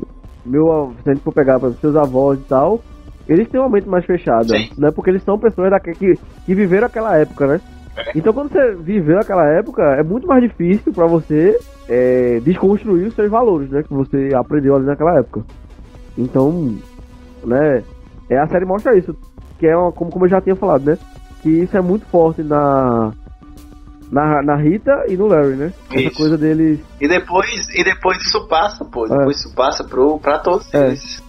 [0.45, 2.81] meu, se a gente for pegar para seus avós e tal,
[3.27, 4.69] eles têm uma mente mais fechada, Sim.
[4.77, 4.91] né?
[4.91, 6.13] Porque eles são pessoas daqui, que,
[6.45, 7.61] que viveram aquela época, né?
[7.97, 8.11] É.
[8.15, 11.57] Então, quando você viveu aquela época, é muito mais difícil para você
[11.89, 13.83] é, desconstruir os seus valores, né?
[13.83, 15.43] Que você aprendeu ali naquela época.
[16.17, 16.75] Então,
[17.43, 17.83] né?
[18.29, 19.15] É, a série mostra isso,
[19.59, 20.97] que é uma, como, como eu já tinha falado, né?
[21.45, 23.13] Que isso é muito forte na
[24.11, 25.73] na, na Rita e no Larry, né?
[25.91, 26.17] Essa isso.
[26.17, 26.79] coisa deles.
[26.99, 29.05] E depois, e depois isso passa, pô.
[29.05, 29.09] É.
[29.09, 30.87] Depois isso passa pro, pra todos é.
[30.87, 31.23] eles.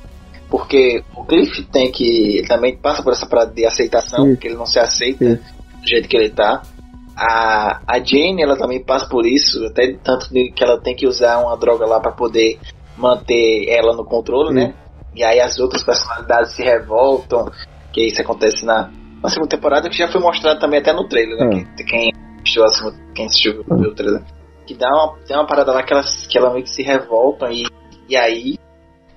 [0.49, 2.43] Porque o Cliff tem que.
[2.49, 4.41] também passa por essa parada de aceitação, isso.
[4.41, 5.55] que ele não se aceita isso.
[5.83, 6.63] do jeito que ele tá.
[7.15, 11.45] A, a Jane, ela também passa por isso, até tanto que ela tem que usar
[11.45, 12.59] uma droga lá para poder
[12.97, 14.73] manter ela no controle, né?
[15.15, 17.51] E aí as outras personalidades se revoltam,
[17.93, 18.91] que isso acontece na,
[19.23, 21.67] na segunda temporada, que já foi mostrado também até no trailer, né?
[21.79, 21.83] É.
[21.85, 24.23] Quem, assistiu assim, quem assistiu o trailer,
[24.67, 27.51] que dá uma, tem uma parada lá que elas, que ela meio que se revoltam
[27.51, 27.67] e,
[28.09, 28.59] e aí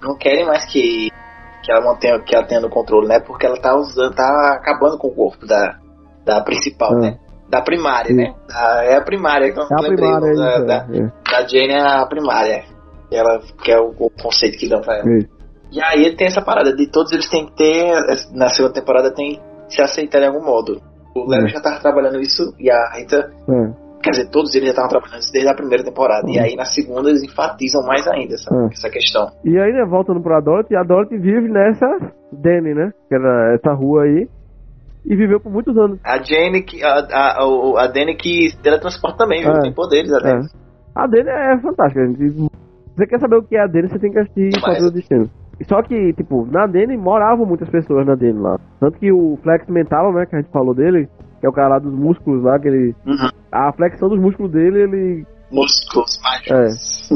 [0.02, 1.10] não querem mais que,
[1.64, 3.20] que ela mantenha que ela tenha no controle, né?
[3.20, 5.78] Porque ela tá usando, tá acabando com o corpo da,
[6.26, 7.02] da principal, uhum.
[7.02, 7.20] né?
[7.50, 8.16] Da primária, Sim.
[8.16, 8.36] né?
[8.48, 10.12] Da, é a primária que eu não é lembrei.
[10.12, 11.12] Primária, da, é, da, é.
[11.32, 12.64] da, Jane é a primária.
[13.12, 15.10] Ela, que é o, o conceito que dão pra ela.
[15.72, 17.92] E aí tem essa parada de todos eles têm que ter,
[18.34, 19.40] na segunda temporada tem
[19.70, 20.82] se aceitar de algum modo.
[21.16, 21.50] O Léo é.
[21.50, 23.32] já tava trabalhando isso e a Rita.
[23.50, 23.90] É.
[24.02, 26.30] Quer dizer, todos eles já estavam trabalhando isso desde a primeira temporada.
[26.30, 29.28] E aí na segunda eles enfatizam mais ainda essa, essa questão.
[29.44, 31.86] E aí, né, voltando pra Dorothy, a Dorothy vive nessa
[32.32, 32.92] Danny, né?
[33.10, 34.28] Que era essa rua aí.
[35.06, 36.00] E viveu por muitos anos.
[36.04, 39.52] A Jane, que, a, a, a, a Danny que teletransporta também, viu?
[39.52, 39.62] É.
[39.62, 40.46] Tem poderes a Danny.
[40.46, 40.50] É.
[40.96, 42.50] A Danny é fantástica, gente.
[42.96, 44.84] Você quer saber o que é a Danny, você tem que assistir Mas...
[44.84, 45.30] o Destino.
[45.68, 48.58] Só que, tipo, na Dene moravam muitas pessoas na Dene lá.
[48.80, 51.70] Tanto que o Flex Mental, né, que a gente falou dele, que é o cara
[51.70, 52.96] lá dos músculos lá, que ele.
[53.06, 53.30] Uhum.
[53.52, 55.26] A flexão dos músculos dele, ele.
[55.52, 57.12] Músculos mágicos.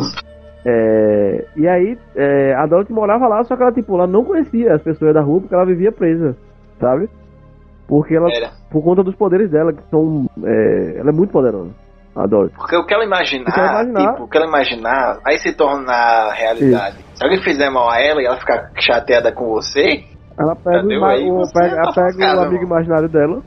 [0.66, 0.70] É.
[0.70, 1.48] é.
[1.56, 4.82] E aí, é, a Dorothy morava lá, só que ela, tipo, ela não conhecia as
[4.82, 6.36] pessoas da rua porque ela vivia presa,
[6.80, 7.10] sabe?
[7.88, 8.28] Porque ela.
[8.30, 8.52] Era.
[8.70, 10.26] Por conta dos poderes dela, que são.
[10.44, 11.72] É, ela é muito poderosa.
[12.16, 12.52] Adoro.
[12.56, 15.54] Porque o que ela imaginar, que ela imaginar, tipo, o que ela imaginar, aí se
[15.54, 16.98] torna realidade.
[16.98, 17.04] Sim.
[17.16, 20.04] Se alguém fizer mal a ela e ela ficar chateada com você,
[20.38, 23.42] ela pega, o, aí, o, pega, ela tá pega o amigo imaginário dela,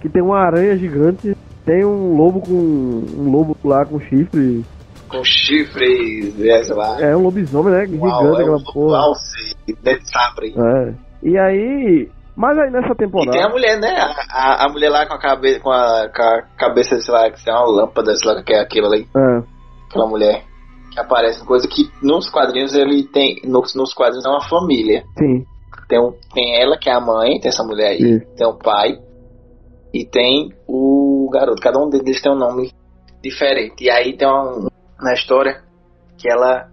[0.00, 2.52] que tem uma aranha gigante, tem um lobo com.
[2.52, 4.64] um lobo lá com chifre.
[5.08, 7.00] Com chifre, sei lá.
[7.00, 7.86] É um lobisomem, né?
[7.86, 8.98] Gigante Uau, é aquela um porra.
[8.98, 10.54] Alce, de sabre.
[10.56, 10.94] É.
[11.22, 13.30] E aí, mas aí nessa temporada.
[13.30, 13.94] E tem a mulher, né?
[14.30, 17.48] A, a, mulher lá com a cabeça, com a, com a cabeça, sei lá, que
[17.48, 19.06] é uma lâmpada, sei lá, que é aquilo ali.
[19.16, 19.42] É.
[19.88, 20.44] Aquela mulher
[20.92, 23.40] que aparece, coisa que nos quadrinhos ele tem.
[23.44, 25.04] Nos, nos quadrinhos é uma família.
[25.18, 25.44] Sim.
[25.88, 28.20] Tem, um, tem ela, que é a mãe, tem essa mulher aí, Sim.
[28.36, 28.98] tem o pai,
[29.92, 31.62] e tem o garoto.
[31.62, 32.72] Cada um deles tem um nome
[33.22, 33.84] diferente.
[33.84, 34.68] E aí tem uma,
[35.00, 35.62] na história
[36.18, 36.68] que ela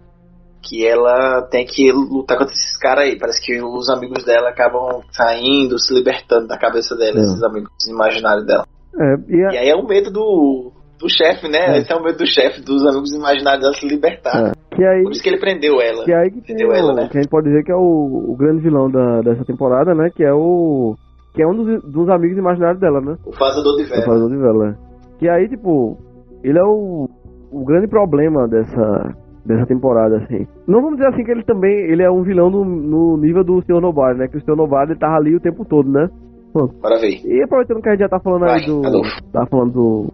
[0.62, 3.18] que ela tem que lutar contra esses caras aí.
[3.18, 7.22] Parece que os amigos dela acabam saindo, se libertando da cabeça dela, é.
[7.22, 8.64] esses amigos imaginários dela.
[8.98, 9.52] É, e, a...
[9.52, 11.76] e, aí é o medo do, do chefe, né?
[11.76, 11.78] É.
[11.78, 14.48] Esse é o medo do chefe, dos amigos imaginários dela se libertar.
[14.48, 14.76] É.
[14.76, 16.04] Que aí, Por isso que ele prendeu ela.
[16.04, 17.08] Que aí que prendeu o, ela, né?
[17.10, 20.10] Que a gente pode dizer que é o, o grande vilão da, dessa temporada, né?
[20.14, 20.94] Que é o.
[21.34, 23.16] Que é um dos, dos amigos imaginários dela, né?
[23.26, 24.02] O Fazedor de Vela.
[24.02, 24.78] O Fazedor de Vela.
[25.18, 25.98] Que aí, tipo,
[26.42, 27.08] ele é o,
[27.50, 30.46] o grande problema dessa, dessa temporada, assim.
[30.66, 33.60] Não vamos dizer assim que ele também ele é um vilão no, no nível do
[33.62, 33.80] Sr.
[33.80, 34.28] Nobody, né?
[34.28, 34.56] Que o Sr.
[34.56, 36.08] Nobody tava ali o tempo todo, né?
[36.54, 37.24] Bora ver.
[37.24, 38.86] E aproveitando que a gente já tá falando Vai, aí do.
[38.86, 39.32] Adolfo.
[39.32, 40.12] Tá falando do,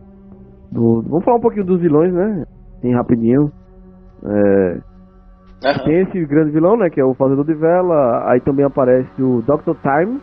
[0.71, 1.03] do.
[1.03, 2.45] Vamos falar um pouquinho dos vilões, né?
[2.79, 3.51] Assim, rapidinho.
[4.25, 4.79] É,
[5.65, 5.85] uhum.
[5.85, 6.89] Tem esse grande vilão, né?
[6.91, 8.31] Que é o Fazedor de Vela.
[8.31, 9.75] Aí também aparece o Dr.
[9.83, 10.21] Time,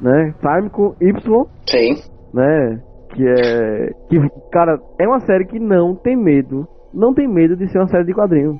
[0.00, 0.34] né?
[0.40, 1.46] Time com Y.
[1.66, 2.10] Sim.
[2.32, 2.80] Né?
[3.10, 3.90] Que é.
[4.08, 4.18] Que,
[4.50, 8.04] cara, é uma série que não tem medo não tem medo de ser uma série
[8.04, 8.56] de quadrinhos.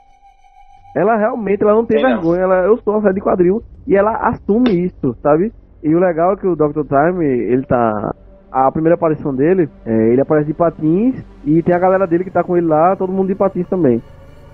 [0.97, 4.17] Ela realmente ela não tem vergonha, ela, eu sou uma série de quadrinhos e ela
[4.29, 5.53] assume isso, sabe?
[5.83, 6.83] E o legal é que o Dr.
[6.87, 8.15] Time, ele tá.
[8.51, 12.31] A primeira aparição dele, é, ele aparece de patins e tem a galera dele que
[12.31, 14.01] tá com ele lá, todo mundo de patins também.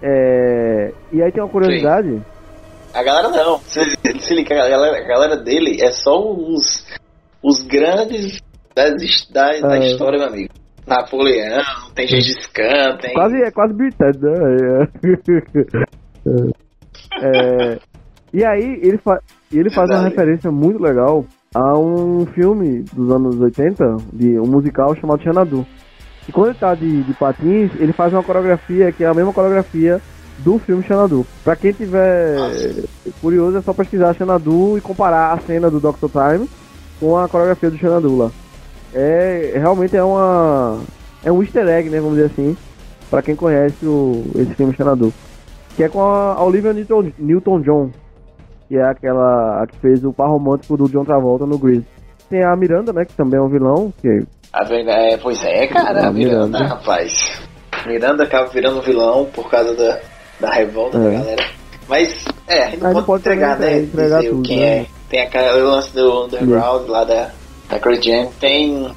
[0.03, 2.23] É, e aí tem uma curiosidade Sim.
[2.93, 3.59] A galera não.
[3.61, 3.81] Se,
[4.19, 6.85] se liga, a galera, a galera dele é só os,
[7.43, 8.39] os grandes
[8.75, 8.95] das,
[9.31, 9.87] da, da é.
[9.87, 10.60] história, meu amigo.
[10.91, 11.63] Napoleão,
[11.95, 13.15] tem Gengis Khan, tem.
[13.15, 14.89] Quase, é quase Bill né?
[16.27, 17.21] É.
[17.23, 17.79] é,
[18.33, 19.21] e aí ele, fa
[19.53, 21.25] ele faz uma referência muito legal
[21.55, 25.67] a um filme dos anos 80, de um musical chamado Xanadu.
[26.29, 29.33] E quando ele tá de, de patins, ele faz uma coreografia que é a mesma
[29.33, 30.01] coreografia
[30.39, 31.27] do filme Xanadu.
[31.45, 32.37] Pra quem tiver
[33.21, 36.49] curioso, é só pesquisar Xanadu e comparar a cena do Doctor Time
[36.99, 38.31] com a coreografia do Xanadu lá.
[38.95, 40.81] É, realmente é uma
[41.25, 42.57] é um easter egg, né, vamos dizer assim,
[43.11, 45.13] para quem conhece o, esse filme Xanadu.
[45.77, 47.91] Que é com a Olivia Newton, Newton John,
[48.69, 51.87] que é aquela a que fez o par romântico do John Travolta no Grease.
[52.29, 56.09] Tem a Miranda, né, que também é um vilão, que a, é, pois é, cara,
[56.09, 57.41] a Miranda, Miranda, rapaz.
[57.87, 60.01] Miranda acaba virando vilão por causa da,
[60.41, 61.01] da revolta é.
[61.01, 61.45] da galera.
[61.89, 63.79] Mas, é, a gente não, pode, pode entregar, né?
[63.79, 64.79] Entregar tudo, quem né?
[64.79, 64.87] é.
[65.09, 66.91] Tem aquela, o lance do underground Sim.
[66.91, 67.31] lá da,
[67.71, 68.31] da Crazy Jam.
[68.41, 68.91] Tem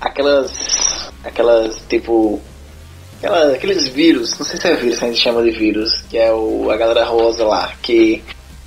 [0.00, 1.12] aquelas.
[1.24, 2.40] Aquelas, tipo.
[3.18, 6.18] Aquela, aqueles vírus, não sei se é vírus que a gente chama de vírus, que
[6.18, 8.22] é o, a galera rosa lá, que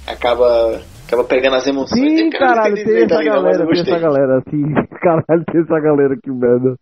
[0.08, 2.00] acaba acaba pegando as emoções.
[2.00, 4.64] Sim, caralho, tem essa tá galera, tem essa galera, assim,
[5.02, 6.76] caralho, tem essa galera que merda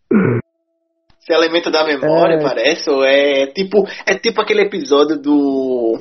[1.28, 2.42] se alimenta da memória, é...
[2.42, 3.86] parece, ou é tipo.
[4.06, 6.00] É tipo aquele episódio do.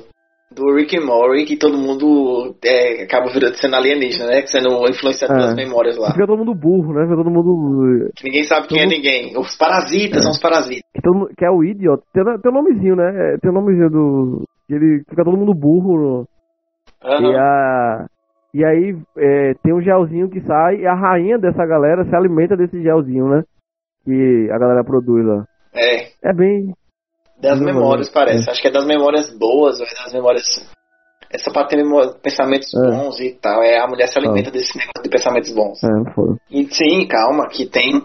[0.55, 4.47] Do Rick and Morty, que todo mundo é, acaba virando, sendo alienígena, né?
[4.47, 5.37] Sendo influenciado é.
[5.37, 6.13] pelas memórias lá.
[6.13, 7.03] Fica todo mundo burro, né?
[7.03, 8.11] Fica todo mundo.
[8.17, 9.39] Que ninguém sabe quem é todo é ninguém.
[9.39, 10.23] Os parasitas é.
[10.23, 10.83] são os parasitas.
[11.37, 12.03] Que, é o Idiot.
[12.13, 13.35] Tem, tem o nomezinho, né?
[13.35, 14.45] É, tem o nomezinho do.
[14.71, 16.27] Ele fica todo mundo burro.
[17.05, 17.33] Uhum.
[17.33, 18.07] E a.
[18.55, 22.57] E aí é, tem um gelzinho que sai e a rainha dessa galera se alimenta
[22.57, 23.43] desse gelzinho, né?
[24.07, 25.45] que a galera produz lá.
[25.75, 26.31] É.
[26.31, 26.73] É bem.
[27.41, 28.49] Das memórias, parece.
[28.49, 28.53] É.
[28.53, 30.47] Acho que é das memórias boas, ou é das memórias.
[31.31, 31.83] É só pra ter
[32.23, 32.91] pensamentos é.
[32.91, 33.63] bons e tal.
[33.63, 34.53] É, a mulher se alimenta ah.
[34.53, 35.83] desse negócio de pensamentos bons.
[35.83, 36.37] É, foi.
[36.51, 38.03] E sim, calma, que tem.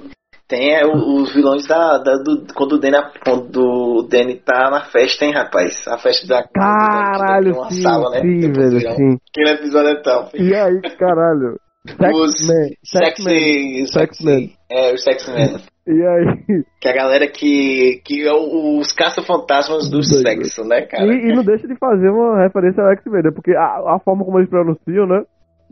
[0.47, 4.81] Tem é, os vilões da, da do, quando o Danny, quando o Danny tá na
[4.81, 5.87] festa, hein, rapaz?
[5.87, 8.19] A festa da Caralho, uma sim, sala, né?
[8.19, 9.17] Sim, velho, sim.
[9.29, 10.37] Aquele episódio é top.
[10.37, 11.57] E aí, caralho?
[11.87, 12.69] Sex os Man.
[12.83, 13.87] Sexy.
[13.87, 14.25] Sexy.
[14.25, 14.49] Man.
[14.69, 15.61] É, o Sexy Man.
[15.87, 16.63] E aí?
[16.81, 18.01] Que a galera que.
[18.03, 21.05] que é os caça-fantasmas do sexo, né, cara?
[21.05, 23.31] E, e, não deixa de fazer uma referência ao X-Men, né?
[23.31, 25.23] Porque a, a forma como eles pronunciam, né?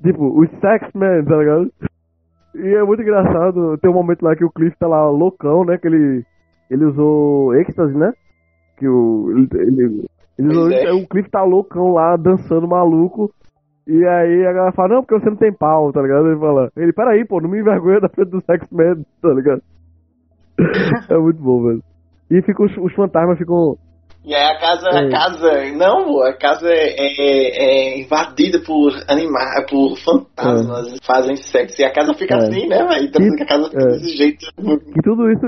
[0.03, 1.71] Tipo, os Sex-Men, tá ligado?
[2.55, 3.77] E é muito engraçado.
[3.79, 5.77] Tem um momento lá que o Cliff tá lá loucão, né?
[5.77, 6.23] Que ele.
[6.69, 8.13] Ele usou êxtase, né?
[8.77, 9.31] Que o.
[9.31, 10.05] Ele, ele,
[10.37, 10.91] ele usou, é.
[10.93, 13.33] O Cliff tá loucão lá, dançando maluco.
[13.87, 16.27] E aí a galera fala, não, porque você não tem pau, tá ligado?
[16.27, 19.63] Ele fala, ele, peraí, pô, não me envergonha da frente do Sex-Man, tá ligado?
[21.09, 21.83] É muito bom, velho.
[22.31, 23.77] E fica os, os fantasmas ficam
[24.25, 24.99] e aí a casa, é.
[24.99, 30.97] a casa, não, a casa é, é, é invadida por animais, por fantasmas, é.
[31.05, 31.81] fazem sexo.
[31.81, 32.37] E a casa fica é.
[32.37, 33.05] assim, né, velho?
[33.05, 33.87] Então a casa fica é.
[33.87, 34.45] desse jeito.
[34.59, 35.47] E tudo isso,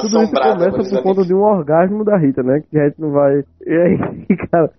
[0.00, 2.62] tudo isso começa por conta de um orgasmo da Rita, né?
[2.70, 3.42] Que a gente não vai.
[3.66, 3.98] E aí,
[4.50, 4.70] cara,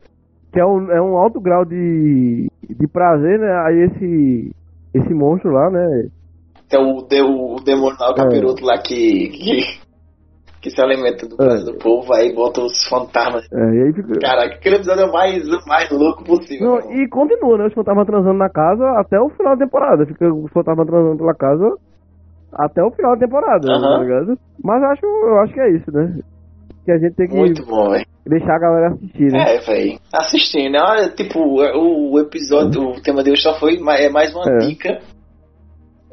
[0.53, 3.51] que é um, é um alto grau de, de prazer, né?
[3.67, 4.51] Aí esse,
[4.93, 6.07] esse monstro lá, né?
[6.73, 9.79] É o, o, o demônio lá, o capiroto lá que, que,
[10.61, 11.63] que se alimenta do é.
[11.63, 13.45] do povo, aí bota os fantasmas.
[13.51, 14.19] É, e aí fica...
[14.19, 16.67] Caraca, aquele episódio é o mais, o mais louco possível.
[16.67, 17.67] Não, e continua, né?
[17.67, 20.05] Os fantasmas transando na casa até o final da temporada.
[20.05, 21.77] Fica os fantasmas transando pela casa
[22.53, 23.81] até o final da temporada, uhum.
[23.81, 24.37] tá ligado?
[24.63, 26.19] Mas eu acho, eu acho que é isso, né?
[26.85, 27.35] Que a gente tem que.
[27.35, 27.93] Muito bom,
[28.25, 29.55] deixar a galera assistir, né?
[29.55, 29.99] É, velho.
[30.13, 31.09] Assistindo, né?
[31.15, 34.57] Tipo, o, o episódio, o tema de hoje só foi é mais uma é.
[34.67, 34.99] dica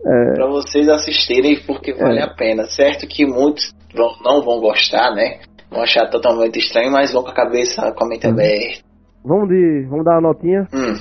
[0.05, 0.35] é.
[0.35, 2.25] para vocês assistirem, porque vale é.
[2.25, 2.65] a pena.
[2.65, 5.41] Certo que muitos vão, não vão gostar, né?
[5.71, 8.33] Vão achar totalmente estranho, mas vão com a cabeça, com a mente uhum.
[8.33, 8.83] aberta.
[9.25, 10.67] Vamos, de, vamos dar uma notinha?
[10.73, 10.99] Hum.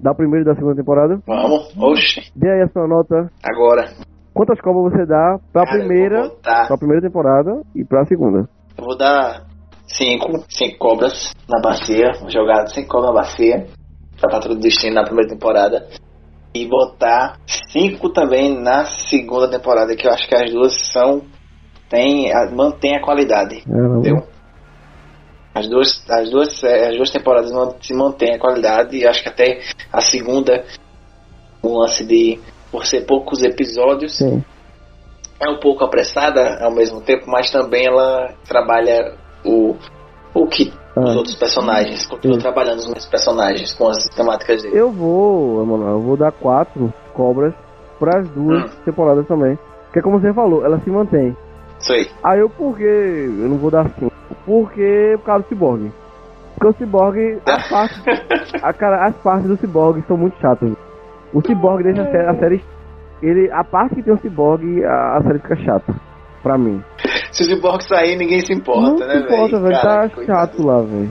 [0.00, 1.18] Da primeira e da segunda temporada?
[1.26, 2.30] Vamos, oxe.
[2.34, 3.30] Dê aí a sua nota.
[3.42, 3.90] Agora.
[4.32, 8.48] Quantas cobras você dá pra Cara, primeira, pra primeira temporada e pra segunda?
[8.76, 9.44] Eu vou dar
[9.86, 13.66] cinco, cinco cobras na bacia, jogado cinco cobras na bacia,
[14.20, 15.86] pra Patrulha do Destino na primeira temporada.
[16.54, 21.22] E botar cinco também na segunda temporada, que eu acho que as duas são.
[21.88, 23.56] Tem, mantém a qualidade.
[23.56, 24.26] É, entendeu?
[25.54, 29.60] As duas, as, duas, as duas temporadas se mantém a qualidade e acho que até
[29.92, 30.64] a segunda,
[31.62, 32.40] o lance de
[32.72, 34.42] por ser poucos episódios, Sim.
[35.40, 39.76] é um pouco apressada ao mesmo tempo, mas também ela trabalha o,
[40.34, 41.00] o que ah.
[41.00, 44.78] os outros personagens, continuam trabalhando os mesmos personagens com as temáticas dele.
[44.78, 47.54] Eu vou, Emanuel, eu vou dar quatro cobras
[47.98, 48.76] para as duas hum.
[48.84, 49.58] temporadas também.
[49.92, 51.36] Que é como você falou, ela se mantém.
[51.78, 52.10] Sei.
[52.22, 54.12] Aí eu por que eu não vou dar cinco?
[54.44, 55.92] Porque por causa do Cyborg.
[56.54, 58.02] Porque o Cyborg, a parte,
[58.62, 60.72] a, cara, as partes do Cyborg são muito chatas.
[61.32, 62.64] O Cyborg deixa a série, a série
[63.22, 65.94] ele, a parte que tem o Cyborg, a, a série fica chata.
[66.44, 66.82] Pra mim.
[67.32, 69.20] Se o Cyborg sair, ninguém se importa, não né, velho?
[69.22, 69.80] Não se importa, velho.
[69.80, 71.10] Tá chato lá, velho.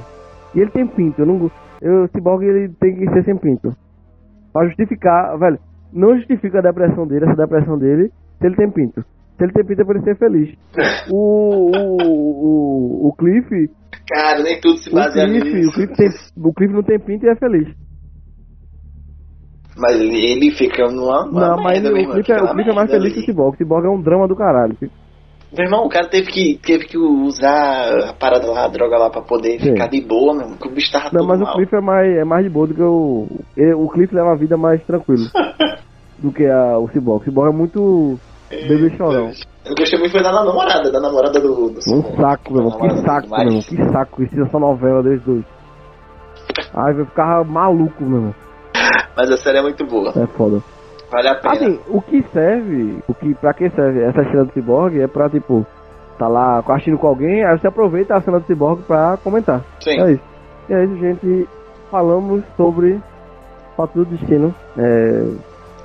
[0.54, 1.22] E ele tem pinto.
[1.22, 3.72] Eu não eu, O Cyborg, ele tem que ser sem pinto.
[4.54, 5.58] Pra justificar, velho.
[5.92, 9.02] Não justifica a depressão dele, essa depressão dele, se ele tem pinto.
[9.38, 10.56] Se ele tem pinto é pra ele ser feliz.
[11.12, 13.72] O, o, o, o Cliff.
[14.08, 15.48] Cara, nem tudo se baseia nisso.
[15.48, 17.76] O Cliff, tem, o Cliff não tem pinto e é feliz.
[19.76, 21.26] Mas ele, fica numa.
[21.26, 23.56] Não, mas ele, o Cliff, é, o Cliff é mais feliz que o Cyborg.
[23.56, 24.78] O Cyborg é um drama do caralho.
[25.56, 29.10] Meu irmão, o cara teve que, teve que usar a parada lá, a droga lá
[29.12, 29.72] pra poder Sim.
[29.72, 30.47] ficar de boa, meu.
[30.47, 31.51] O bicho tava Não, mas mal.
[31.51, 33.28] o Cliff é mais, é mais de boa do que o.
[33.56, 35.26] Ele, o Cliff leva a vida mais tranquilo
[36.18, 37.22] do que a, o Cyborg.
[37.22, 38.20] O Cyborg é muito.
[38.49, 39.32] Bebê chorão.
[39.66, 41.70] Eu gostei muito foi da namorada, da namorada do.
[41.70, 42.80] do um saco, meu irmão.
[42.80, 43.62] Que saco, meu irmão.
[43.62, 44.24] Que saco.
[44.24, 45.45] Isso essa novela deles dois.
[46.74, 48.36] Ai, eu ficava maluco, meu irmão.
[49.16, 50.10] Mas a série é muito boa.
[50.16, 50.62] É foda.
[51.14, 51.53] Vale a pena.
[51.53, 55.30] Assim, o que serve, o que, pra que serve essa cena do Cyborg é pra,
[55.30, 55.64] tipo,
[56.18, 59.64] tá lá assistindo com alguém, aí você aproveita a cena do Cyborg pra comentar.
[59.80, 60.01] Sim.
[60.01, 60.24] É isso.
[60.70, 61.47] E é isso, gente.
[61.91, 62.99] Falamos sobre
[63.78, 64.55] Fato do Destino.
[64.76, 65.24] É,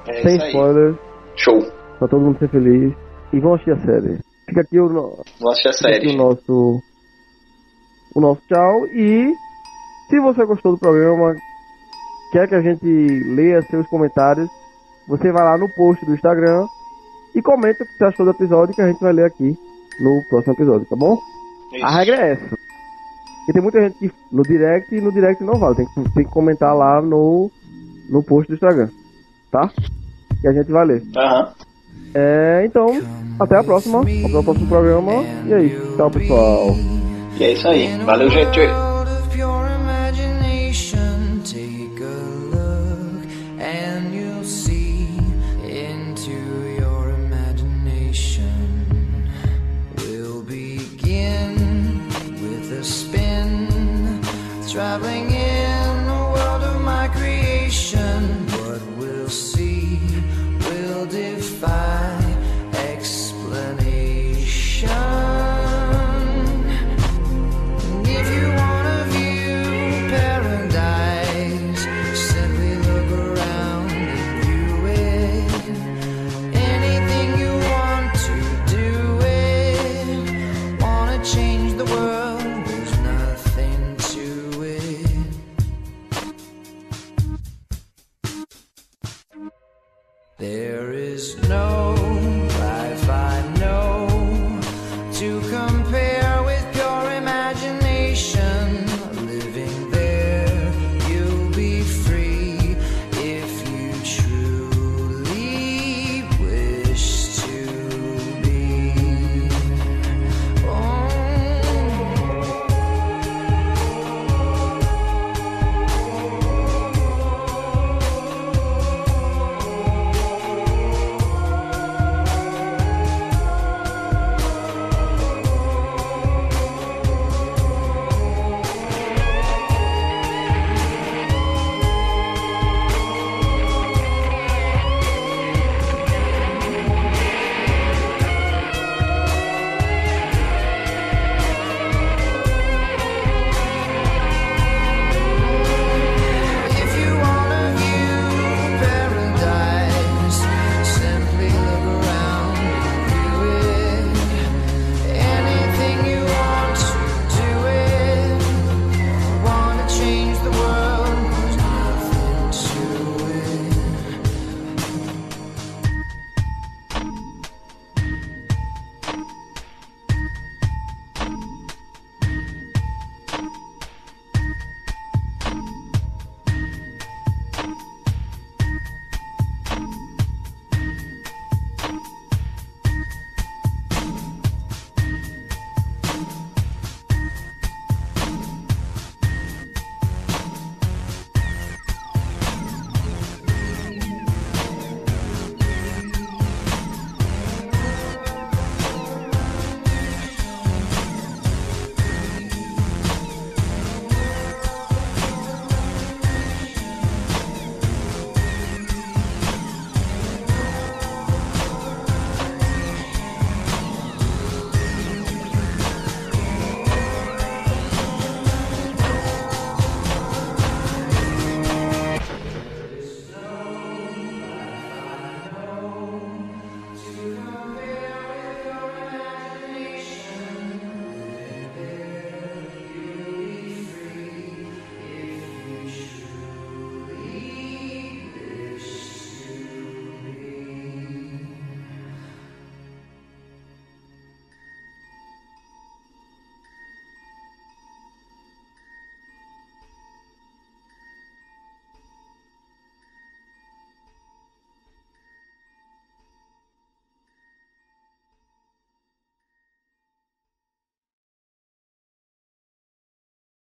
[0.09, 0.97] é sem spoilers.
[1.37, 1.59] Show.
[1.99, 2.95] Pra todo mundo ser feliz.
[3.31, 4.19] E vamos assistir a série.
[4.47, 5.23] Fica aqui o, no...
[5.41, 6.15] vamos assistir a série.
[6.15, 6.81] o nosso,
[8.15, 8.87] o nosso tchau.
[8.95, 9.31] E
[10.09, 11.35] se você gostou do programa,
[12.33, 12.87] quer que a gente
[13.35, 14.49] leia seus comentários,
[15.09, 16.67] você vai lá no post do Instagram
[17.35, 19.57] e comenta o que você achou do episódio que a gente vai ler aqui
[20.01, 21.19] no próximo episódio, tá bom?
[21.73, 21.85] Isso.
[21.85, 22.59] A regra é essa.
[23.49, 25.77] E tem muita gente que no direct e no direct não vale.
[25.77, 27.51] Tem que, tem que comentar lá no,
[28.11, 28.91] no post do Instagram.
[29.51, 29.71] Tá?
[30.41, 31.01] Que a gente vai ler.
[31.01, 31.49] Uhum.
[32.15, 33.01] É, então,
[33.41, 34.01] até a próxima.
[34.01, 35.25] Até o próximo programa.
[35.47, 36.77] E aí, tchau pessoal.
[37.39, 37.97] E é isso aí.
[38.05, 38.98] Valeu, gente.
[54.89, 55.38] Traveling